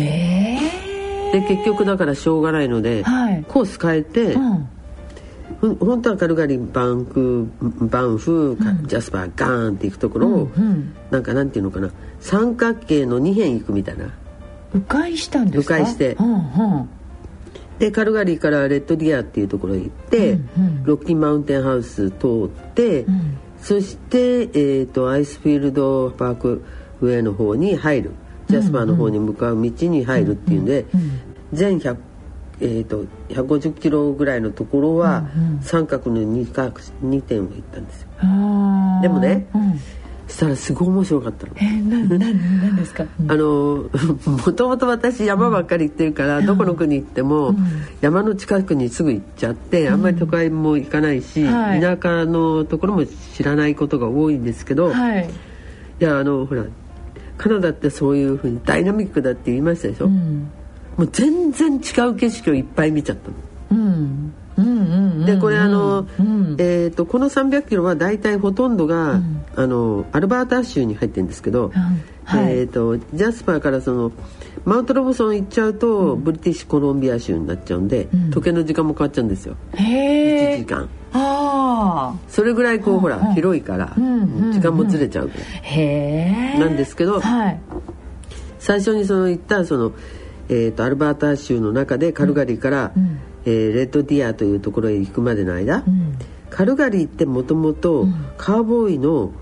[1.32, 4.68] で結局だからしょうがないので、はい、コース変えて、うん。
[5.80, 14.10] 本当はカルガリーバンクバンフ、うん、ジャスパーガーンっていくところを、うんうん、なんかなんていうのかな三角形の2辺行くみたいな
[14.74, 15.76] 迂回したんですか？
[15.76, 16.88] 迂回して、うんうん、
[17.78, 26.64] でカルガリーからレッドディアっていうところへ行って、うんうん、ロッキーマウンテンハウス通って、うん、そして、えーと、アイスフィールドパーク
[27.00, 28.10] ウェイの方に入る。
[28.48, 30.86] ジャスパーの方に向かう道に入るっていうんで、
[31.52, 31.96] 全100
[32.58, 35.28] えーと、150キロぐらいのところは、
[35.60, 36.72] 三角の 2, か
[37.04, 38.08] 2点を行ったんですよ。
[39.02, 39.80] でもね、うん、
[40.28, 41.52] したらすごい面白かったの。
[41.56, 43.84] えー、なななんですか、あの
[44.26, 47.54] もともと私山ばっかり行ってるから、どこの国行っても、
[48.00, 55.28] 山の近くにすぐ行っちゃって、あんまり都会も行かないし、はい、田舎のところも知らないことが多いんですけど、はい、
[56.00, 56.64] いやあのほら
[57.38, 60.06] カナダってそういうふうにダイナミックだって言いましたでしょ？
[60.06, 60.48] うん。
[60.96, 63.16] もう全然違う景色をいっぱい見ちゃっ
[63.70, 63.80] たの。
[63.82, 64.32] うん
[65.26, 71.72] でこれあの、うん、えーと、この300キロは大体ほとんどが、うん、あのアルバータ州に入ってるんですけど、
[72.24, 74.12] はい、えーと、ジャスパーからその
[74.64, 79.56] マウントロボソン行っちゃうと、うん、ブリティッシュコロンビア州になっちゃうんで、時計の時間も変わっちゃうんですよ。
[79.72, 80.88] 1時間。
[81.12, 86.58] あそれぐらいこう、ほら広いから、時間もずれちゃうぐらい。
[86.58, 87.60] なんですけど、はい、
[88.58, 89.92] 最初にその言ったその
[90.48, 96.18] えーと、アルバータ州の中でカルガリーから、うん、えー、レッドディアというところへ行くまでの間、うん、
[96.50, 99.32] カルガリーってもともとカーボーイの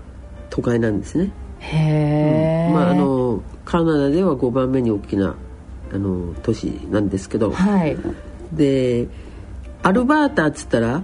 [0.51, 1.31] 都会なんですね。
[1.59, 5.35] へえ、うん、まああのカナダでは5番目に大きな
[5.91, 7.97] あの都市なんですけど、はい、
[8.53, 9.07] で
[9.81, 11.01] アルバータっつったら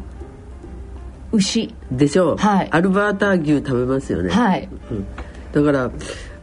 [1.32, 1.74] 牛。
[1.92, 4.70] でしょう、はい、アルバータ牛食べますよね、はい。
[4.92, 5.06] うん、
[5.52, 5.92] だから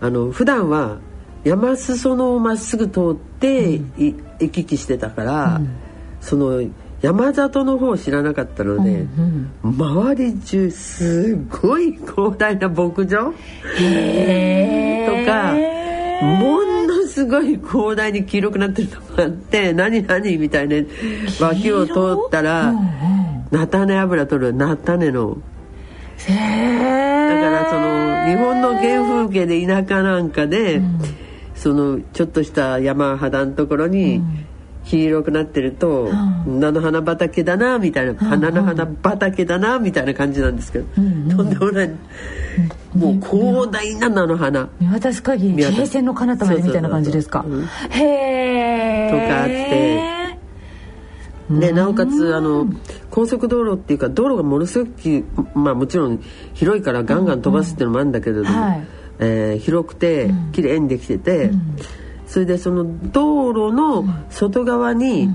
[0.01, 0.99] あの普段は
[1.45, 3.93] 山裾野をまっすぐ通って、うん、
[4.41, 5.71] 行き来してたから、うん、
[6.29, 6.63] その
[7.01, 13.33] 山里の方を知らなかったので、うんうん、周り中すごい広大な牧場？
[13.33, 13.33] と
[15.25, 15.55] か
[16.21, 20.77] ものすごい広大に黄色くなってるとこがあって何何みたいな
[21.41, 22.85] 脇を通ったら、うんうん、
[23.51, 25.39] 菜種油取る菜種の。
[26.19, 30.99] だからその日本の原風景で田舎なんかで、うん。
[31.55, 34.23] そのちょっとした山肌のところに
[34.89, 36.05] 黄色くなってると、
[36.47, 41.89] うん、菜の花畑だなみたいな、うん、花の花畑だなみたいな感じなんですけど、うん、とんでもない、
[42.95, 44.69] もう広大な菜の花。
[44.81, 47.45] 見渡す限り平線の彼方までみたいな感じですか。
[47.91, 50.19] へえとかあって。
[51.51, 52.67] でなおかつあの
[53.11, 55.25] 高速道路っていうか道路がものすごく
[55.55, 56.23] まあもちろん
[56.53, 58.87] 広いからガンガン飛ばすっていうのもあるんだけれども、はい。
[59.19, 61.77] えー、広くて綺麗にできてて、うん、
[62.29, 65.29] それでその道路の外側に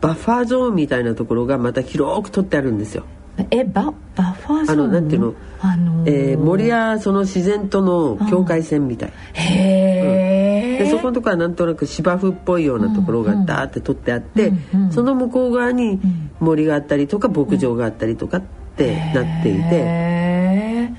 [0.00, 3.04] バッファーゾーンみたいなところがまた広く取ってあるんですよ。
[3.50, 4.80] えババッファーゾーン？
[4.80, 9.12] あのなんていうの、あのー、えー、森やその自然との境界線みたい。
[9.34, 16.00] へえ、うん、でそこのとこはなんとなく芝生っぽいようなところがダーって取ってあって、うんうん、その向こう側に
[16.40, 18.42] 森があったりとか牧場があったりとかっ
[18.76, 20.92] てなっていて、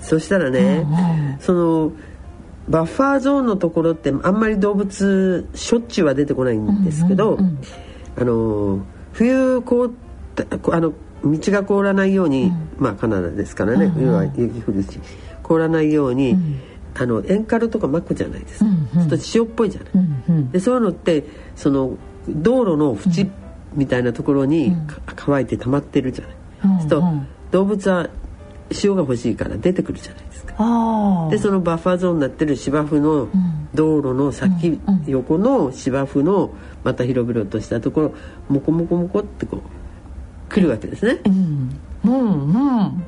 [0.00, 0.86] そしたらね、
[1.40, 1.92] その
[2.70, 7.38] バッファーゾーンのところってあんまり動物しょっちゅうは出てこないんですけど、
[8.16, 8.80] あの
[9.12, 9.94] 冬こう
[10.72, 10.92] あの
[11.24, 15.00] 道が凍らないように、うん、まあカナダですからね、冬は雪降るし
[15.42, 16.60] 凍らないように、うん、
[16.94, 21.24] あのエンカルとか巻くじゃないですか、うんうん、ちょっと塩っぽいじゃない、うんうん、でそういうのって
[21.56, 21.96] その
[22.28, 23.30] 道路の縁
[23.74, 24.74] みたいなところに
[25.16, 26.36] 乾いて溜まってるじゃない、
[26.82, 27.02] うん、と
[27.50, 28.08] 動物は
[28.82, 30.54] 塩が欲しいから出てくるじゃないですか。
[31.30, 33.28] でそのバッファーゾーンになってる芝生の
[33.74, 36.52] 道路の先、横の芝生の
[36.84, 38.14] また広々としたところ
[38.48, 39.60] モコモコモコってこう
[40.52, 41.20] 来るわけですね。
[41.24, 41.80] うん。
[42.04, 43.04] うんうん。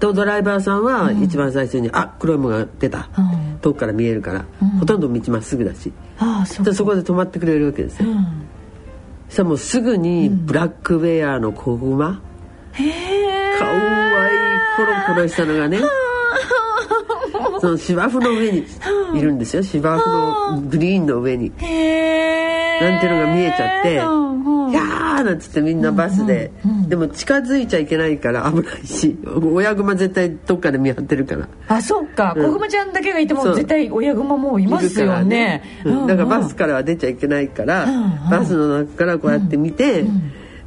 [0.00, 5.92] とドライバーさんは一番最初に「うん、あ黒いものが出た」うん、遠くから見えるから、うん、ほとんど道まっすぐだし。
[6.18, 8.10] あそそこで止まってくれるわけですよ。
[8.10, 8.16] うん、
[9.28, 12.20] そしたらもうすぐにブラックウェアの子グマ、
[12.72, 14.33] へえかわいい
[14.76, 15.78] コロコロしたのがね。
[17.60, 18.66] その芝生の上に
[19.14, 19.62] いるんですよ。
[19.62, 21.50] 芝生のグリーンの上に。
[21.50, 26.50] なんていうのが見えちゃって「やー!」なんつってみんなバスで、
[26.88, 29.16] でも近づいちゃいけないから危ないし
[29.52, 31.48] 親グマ絶対どっかで見張ってるから。
[31.68, 32.34] あそっか。
[32.34, 35.62] 子グマちゃんだけがいても絶対親グマもいますよね。
[35.84, 37.86] だからバスからは出ちゃいけないから、
[38.30, 40.04] バスの中からこうやって見て、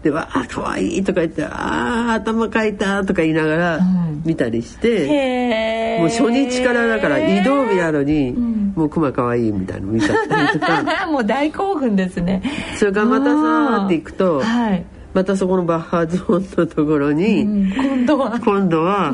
[0.08, 3.80] で「わあかわいい」とか言って「ああ頭かいた」とか言いながら
[4.26, 11.08] 見たりして、もう初日からだから移動日なのに、もうクマかわいいみたいなの見ちゃったりとか。
[11.12, 12.42] もう大興奮ですね。
[12.76, 18.40] それからまたさーっていくと、はい、またそこのバッハゾーンのところに、うん、今度は。
[18.40, 19.14] 今度は、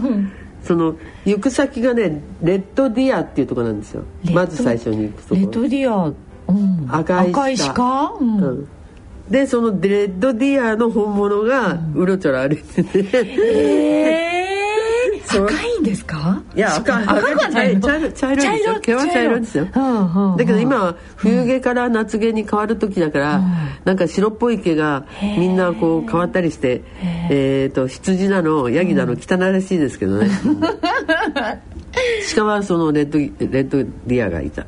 [0.64, 4.04] その行く先がねレッドディアっていうとこなんですよ。
[4.32, 5.36] まず最初に行くとこ。
[5.36, 6.08] レッドディア、
[6.48, 8.68] うん、赤い鹿、うん、うん
[9.30, 16.42] でそのレッドディアの本物がうろちょろ歩いてて、えー、 赤いんですか？
[16.56, 18.80] いや赤赤がない茶色茶色ですよ。
[18.82, 19.66] 毛は茶色ですよ、
[20.38, 23.44] だけど今冬毛から夏毛に変わる時だから、うん、
[23.86, 25.06] なんか白っぽい毛が
[25.38, 26.84] みんなこう変わったりして
[27.30, 30.30] えっ、ー、と羊なのヤギなの汚らしいですけどね、
[32.36, 33.26] 鹿はそのレッドレ
[33.62, 34.66] ッドディアがいた,、ん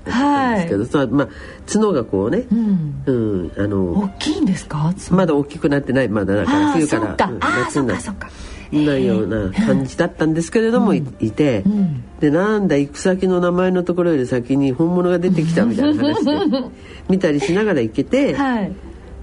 [0.55, 1.27] ですけどそまあ
[1.71, 4.93] 角がこうね、うん、うん、あの大きいんですか？
[5.11, 7.95] まだ大きくなってないまだだから冬から、うん、夏にな
[8.71, 16.31] ないような感じだったんですけれども、いて、うん、でなんだ行く先の名前のところより先に本物が出てきたみたいな話で
[17.09, 18.71] 見たりしながら行けて、はい、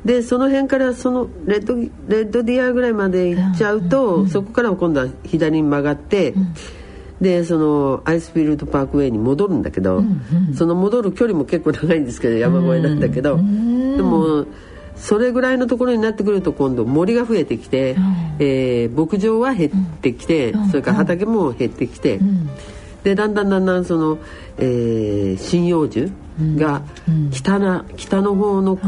[0.05, 6.33] でその辺からそのレッドレッドディアぐらいまで行っちゃうと、うん、そこから今度は左に曲がって。
[6.33, 6.55] うん
[7.23, 14.45] でそのアイスフィールドパークウェイに戻るんだけど、うんうん、その戻る距離も結構長いんですけど山越えなんだけど、でも
[14.97, 22.51] それぐらいのところになってくると今度森が増えてきて、うん、えー、牧場は減ってきて、うん、それから畑も減ってきて、うん、
[23.05, 24.19] でだんだんだんだんその、
[24.59, 26.13] えー、針葉樹
[26.57, 26.83] が
[27.31, 28.79] 北な北の方の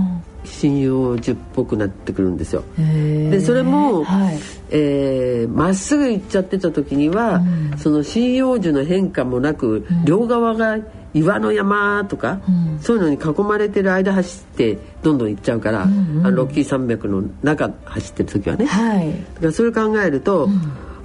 [0.45, 2.63] 針葉樹っぽくなってくるんですよ。
[2.77, 4.39] でそれも、はい、
[4.71, 10.79] えー、まっすぐ行っちゃってた時には、うん、その針葉樹の変化もなく、うん、両側が
[11.15, 20.49] 岩の山とか、うん、そういうのに囲まれてる間走ってどんどん行っちゃうから、うんうん、あのロッキー山脈の中走ってる時はね、はい、だからそれ考えると、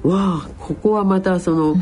[0.04, 1.76] わあここはまたその、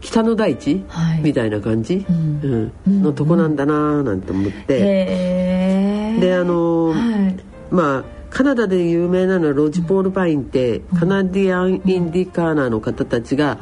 [0.00, 2.72] 北の大地、はい、みたいな感じ、うん。
[2.86, 7.36] のとこなんだなーなんて思って、であのーはい、
[7.70, 13.58] まあカナダで有名なのはロジポールパインって、カナディアン・インディカーナーの方たちが、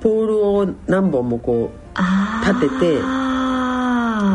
[0.00, 1.86] ポールを何本もこう
[2.46, 3.00] 立てて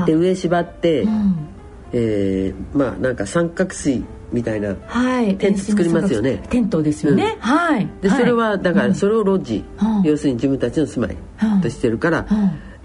[0.05, 1.47] で上縛って、うん、
[1.93, 6.41] えー、まあなんか三角錐みたいな、はい、テント作りますよね。
[6.49, 7.87] テントですよね、うん、はい。
[8.01, 11.17] でそれはだからそれをロッジ、うん、要するに自分たちの住まい
[11.61, 12.25] としてるから、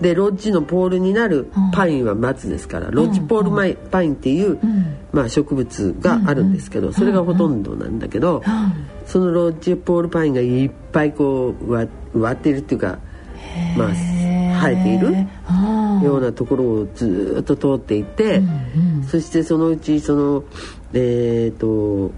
[0.01, 4.59] でロッジのポールになるパインは松ですから、ロッジポールマイ、パインっていう、
[5.12, 8.42] まあ、植物があるんですけど、それがほとんどなんだけど、
[9.07, 11.88] そのロッジポールパインがいっぱいこう植
[12.20, 12.99] わっているっていうか
[13.76, 15.12] まあ生えている
[16.05, 20.44] ようなところをずっと通っていて、うんうん、そしてそのうちその
[20.97, 22.12] えっ、ー、と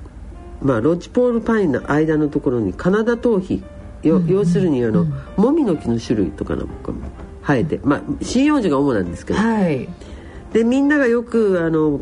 [0.62, 3.62] まあロッジポールパインの間のところにカナダ頭皮
[4.03, 5.07] よ、要するにあの、
[5.37, 7.01] もみの木の種類とかなんかも
[7.43, 9.89] 生えてまあ針葉樹が主なんですけど、はい、
[10.53, 12.01] でみんながよくあの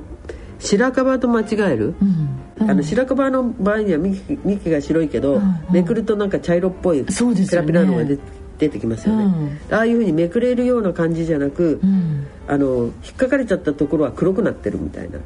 [0.59, 2.43] 白樺と間違える、うん。
[2.59, 7.13] うん、あの白樺の場合には幹幹が白いけど、うんうん、めくるとなんか茶色っぽいペ
[7.57, 8.19] ラペラのが出
[8.59, 15.19] 出てきますよね、うん、ああいうふうにめくれるような感じじゃなく、うん、あの引っかかれちゃったところは黒くなってるみたいな。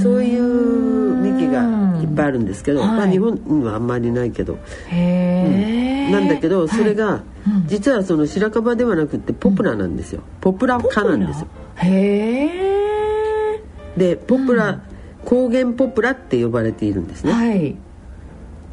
[0.00, 4.58] そういう幹がいっぱいあるんですけど、まあ、日本にはあんまりないけど、
[4.92, 7.22] うん、なんだけどそれが、はい、
[7.66, 11.48] 実はその白樺ではなくてポプラなんですよ、ポプラ科なんですよ。
[11.76, 13.62] へえ
[13.96, 14.80] でポプラ、
[15.24, 17.32] 高原ポプラって呼ばれているんですね。
[17.32, 17.76] はい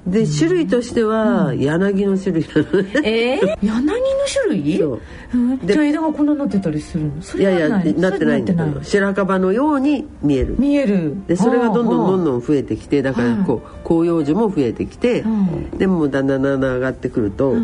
[0.06, 3.99] で種類としては柳の種類なのね、えー、柳の
[4.32, 4.78] 種類？
[4.78, 5.01] そう。
[5.34, 5.60] うん。
[5.66, 7.22] じゃあ枝がこんななってたりするの？
[7.24, 7.41] そい。
[7.41, 7.84] やいやなっ
[8.18, 10.56] てないんだけど白樺のように見える。
[10.60, 11.16] 見える。
[11.26, 15.70] でそれがどんどんどんんどん増えてきてだからこう広葉樹も増えてきて、うん。
[15.72, 17.56] でもだんだんだんだん上がってくると、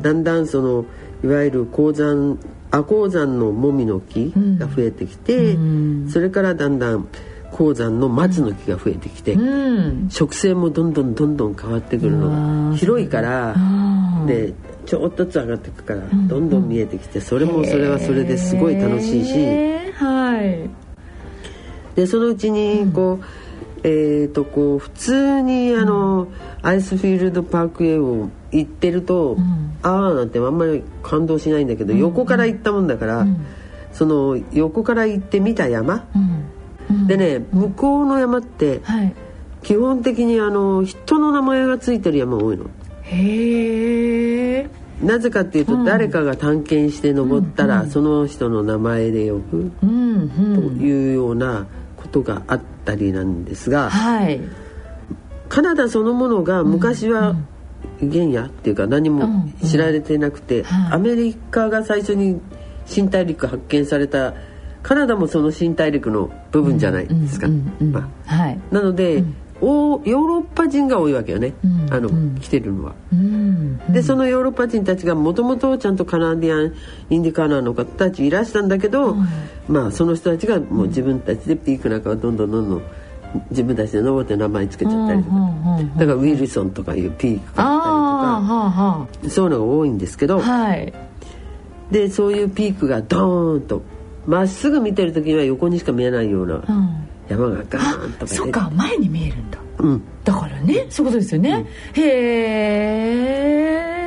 [0.00, 0.84] だんだんその
[1.24, 2.38] いわゆる鉱山
[2.70, 5.60] 亜鉱山のもみの木が増えてきて、う
[6.06, 6.08] ん。
[6.08, 7.08] それからだんだん
[7.52, 10.08] 鉱山の松の木が増えてきて、うん。
[10.10, 13.56] 植生もどんどんどんどん変わってくるのうわー広いから
[14.26, 14.52] で
[14.86, 19.32] ちょっとずつ上がっていくからどんどん見えてきてそれもそれはそれですごい楽しいし。
[19.94, 20.70] はい。
[21.96, 23.24] でそのうちにこう、
[23.82, 26.28] えー、とこう普通にあの、
[26.62, 29.36] アイスフィールドパークウェイを行ってると、
[29.82, 33.26] ああなんてあんまり感動しないんだけど、横から行ったもんだから、
[33.92, 36.44] その横から行って見た山、うん
[37.06, 39.14] でね向こうの山ってはい。
[39.62, 42.66] 基本的にあの人の名前がついてる山多いの。
[43.02, 44.70] へえ
[45.02, 51.66] なぜかっていうと、誰かが探検して登ったら、その人の名前で呼ぶとんいうような
[51.96, 54.40] ことがあったりなんですが、はい。
[55.48, 57.36] カナダそのものが昔は
[58.00, 60.92] 原野っていうか何も知られてなくて、はい。
[60.94, 62.40] アメリカが最初に
[62.86, 64.34] 新大陸発見された
[64.82, 67.48] カナダもその新大陸の部分じゃないですか。
[67.48, 69.24] なので、
[69.60, 72.94] おヨーロッパ人が多いわけよね、うんあの、うん来てるのは。
[73.12, 73.78] うん。
[73.92, 76.74] でそのヨーロッパ人たちがもともとちゃんとカナディアン
[77.10, 79.16] インディカーナーの方たちいらしたんだけど、
[79.68, 82.82] まあその人たちがもう自分たちでピークなんかをどんどんどんどん
[83.50, 85.36] 自分たちで登って名前つけちゃったりとか、
[85.96, 90.40] だからウィルソンとかいうピークあがああったはりとかそういうのが多いんですけど、
[91.90, 93.82] でそういうピークがドーンと
[94.28, 97.08] まっすぐ見てる時には横にしか見えないようなうん。
[97.28, 99.58] 山がガーンとかそっか前に見えるんだ。
[99.78, 102.02] うん、だからねそういうことですよね、へ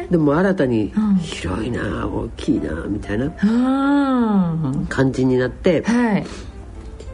[0.04, 1.16] えでも新たにうん。
[1.16, 4.56] 広いな大きいなみたいなあ
[4.90, 6.26] 感じになってあはい。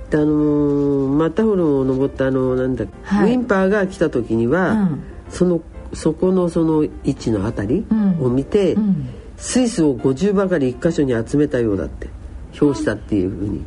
[0.10, 3.32] であのーマッターホルンを登ったあのなんだ、はい。
[3.32, 5.04] ウィンパーが来た時には、うん。
[5.30, 5.62] その
[5.94, 8.26] そこのその位置のあたりうん。
[8.26, 9.10] を見て、うん。
[9.38, 12.10] スイスを50ばかり1箇所に集めたようだって
[12.58, 13.66] 評したっていうふうに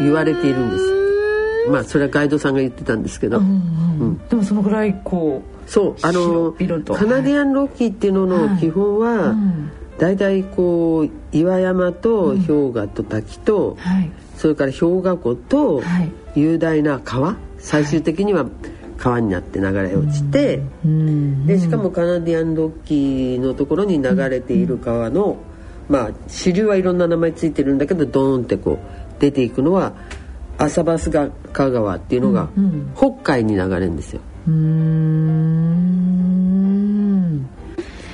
[0.00, 1.70] 言われているんです。
[1.70, 3.44] まあそれはガイドさんが言ってたんですけど、うん
[4.00, 6.52] うんでもそのぐらいこそうあの
[6.94, 9.70] カナディアンロッキーっていうのの基本は、うん。
[9.98, 14.12] だいたいこう岩山と氷河と滝と、うはい。
[14.36, 16.12] それから氷河湖とはい。
[16.34, 18.46] 雄大な川最終的には
[18.98, 21.46] 川になって流れ落ちて、うん。
[21.46, 25.38] でしかもカナディアンロッキーのところに流れている川の、
[25.88, 29.92] まあ支流はいろんな名前ついてるんだけどドーンってこう出ていくのは
[30.58, 32.48] アサバスガ川っていうのが
[32.96, 34.20] 北海に流れるんですよ。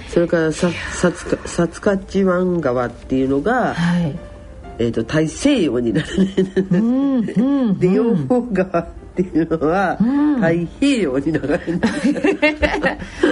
[0.08, 4.18] それからササツカサツカチワン川っていうのが、はい。
[4.78, 6.08] えー、と大西洋になる
[6.70, 10.36] うんうんで養蜂川っていうのはん。
[10.36, 11.76] 太平洋に流れる。
[11.76, 11.88] んで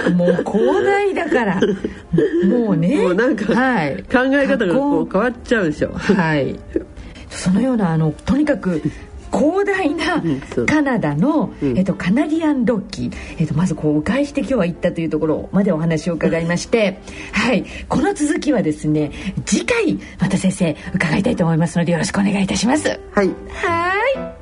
[0.05, 1.61] すもう広大だから。
[2.47, 3.03] もうね。
[3.03, 4.03] もうなんかはい。
[4.05, 5.93] 考え方がこう変わっちゃうでしょ。
[5.93, 6.59] はい。
[7.31, 8.83] そのようなあのとにかく
[9.33, 10.22] 広大な
[10.66, 11.78] カナダの、うん。
[11.78, 17.01] えっと、カナディアンロッキー、えっと、まずこう迂回して今日は行ったというところまでお話を伺いまして。
[17.33, 17.64] はい。
[17.89, 19.12] この続きはですね
[19.47, 23.01] 次回また先生伺いたいと思いますのでよろしくお願いいたします。
[23.12, 23.31] はい。
[23.53, 23.95] は
[24.37, 24.39] い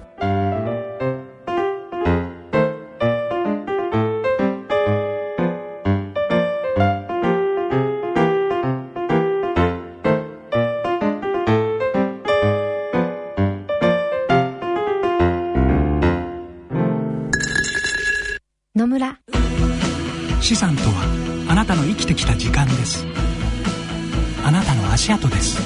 [25.09, 25.59] 足跡です。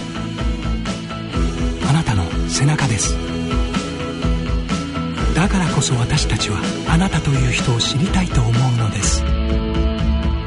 [1.89, 3.17] あなたの背中です。
[5.35, 9.25] だからこそ私たちはあなたという人を知りたいと思うのです。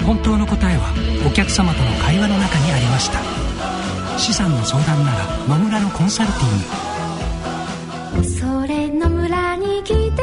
[0.06, 0.93] 本当の答えは
[1.28, 3.20] お客様との会話の中にありました。
[4.18, 8.30] 資産の相談なら野村のコンサルティング。
[8.30, 10.14] それ野村に来てみよ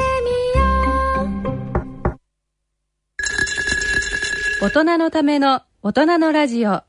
[4.62, 4.66] う。
[4.66, 6.84] 大人のための大人のラジオ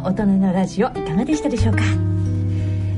[0.00, 1.82] の大人のラジオいかがでしたでしょうか？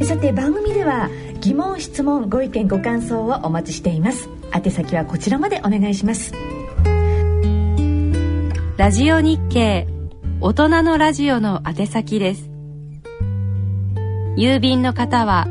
[0.05, 1.09] さて番組では
[1.41, 4.29] 疑問質問ご意見ご感想をお待ちしています。
[4.55, 6.33] 宛先はこちらまでお願いします。
[8.77, 9.87] ラジオ日経
[10.41, 12.51] 大人のラジオの宛先です。
[14.37, 15.47] 郵便の方は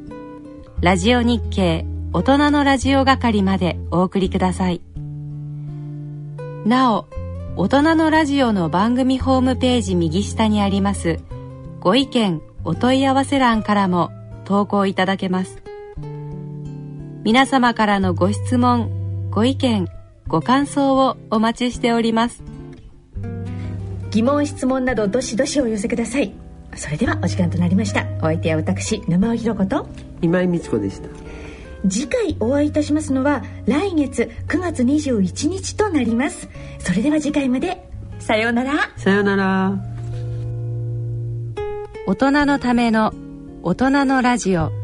[0.80, 4.80] ラジオ日経大人のラジオ係までお送りください。
[6.64, 7.06] なお
[7.56, 11.20] 大人のラジオの番組ホームページ右下にあります
[11.80, 14.10] ご意見お問い合わせ欄からも
[14.44, 15.63] 投稿いただけます。
[17.24, 19.88] 皆様からのご質問ご意見
[20.28, 22.42] ご感想をお待ちしております。
[24.10, 26.34] 疑問質問などどしどしお寄せください。
[26.76, 28.06] それではお時間となりました。
[28.18, 29.88] お相手は私沼尾ひろ子と
[30.20, 31.08] 今井美智子でした。
[31.88, 36.50] 次回お会いいたしますのは来月9月21日となります。
[36.78, 37.88] それでは次回まで。
[38.18, 38.90] さようなら。
[38.98, 39.72] さようなら。
[42.06, 43.14] 大人のための
[43.62, 44.83] 大人のラジオ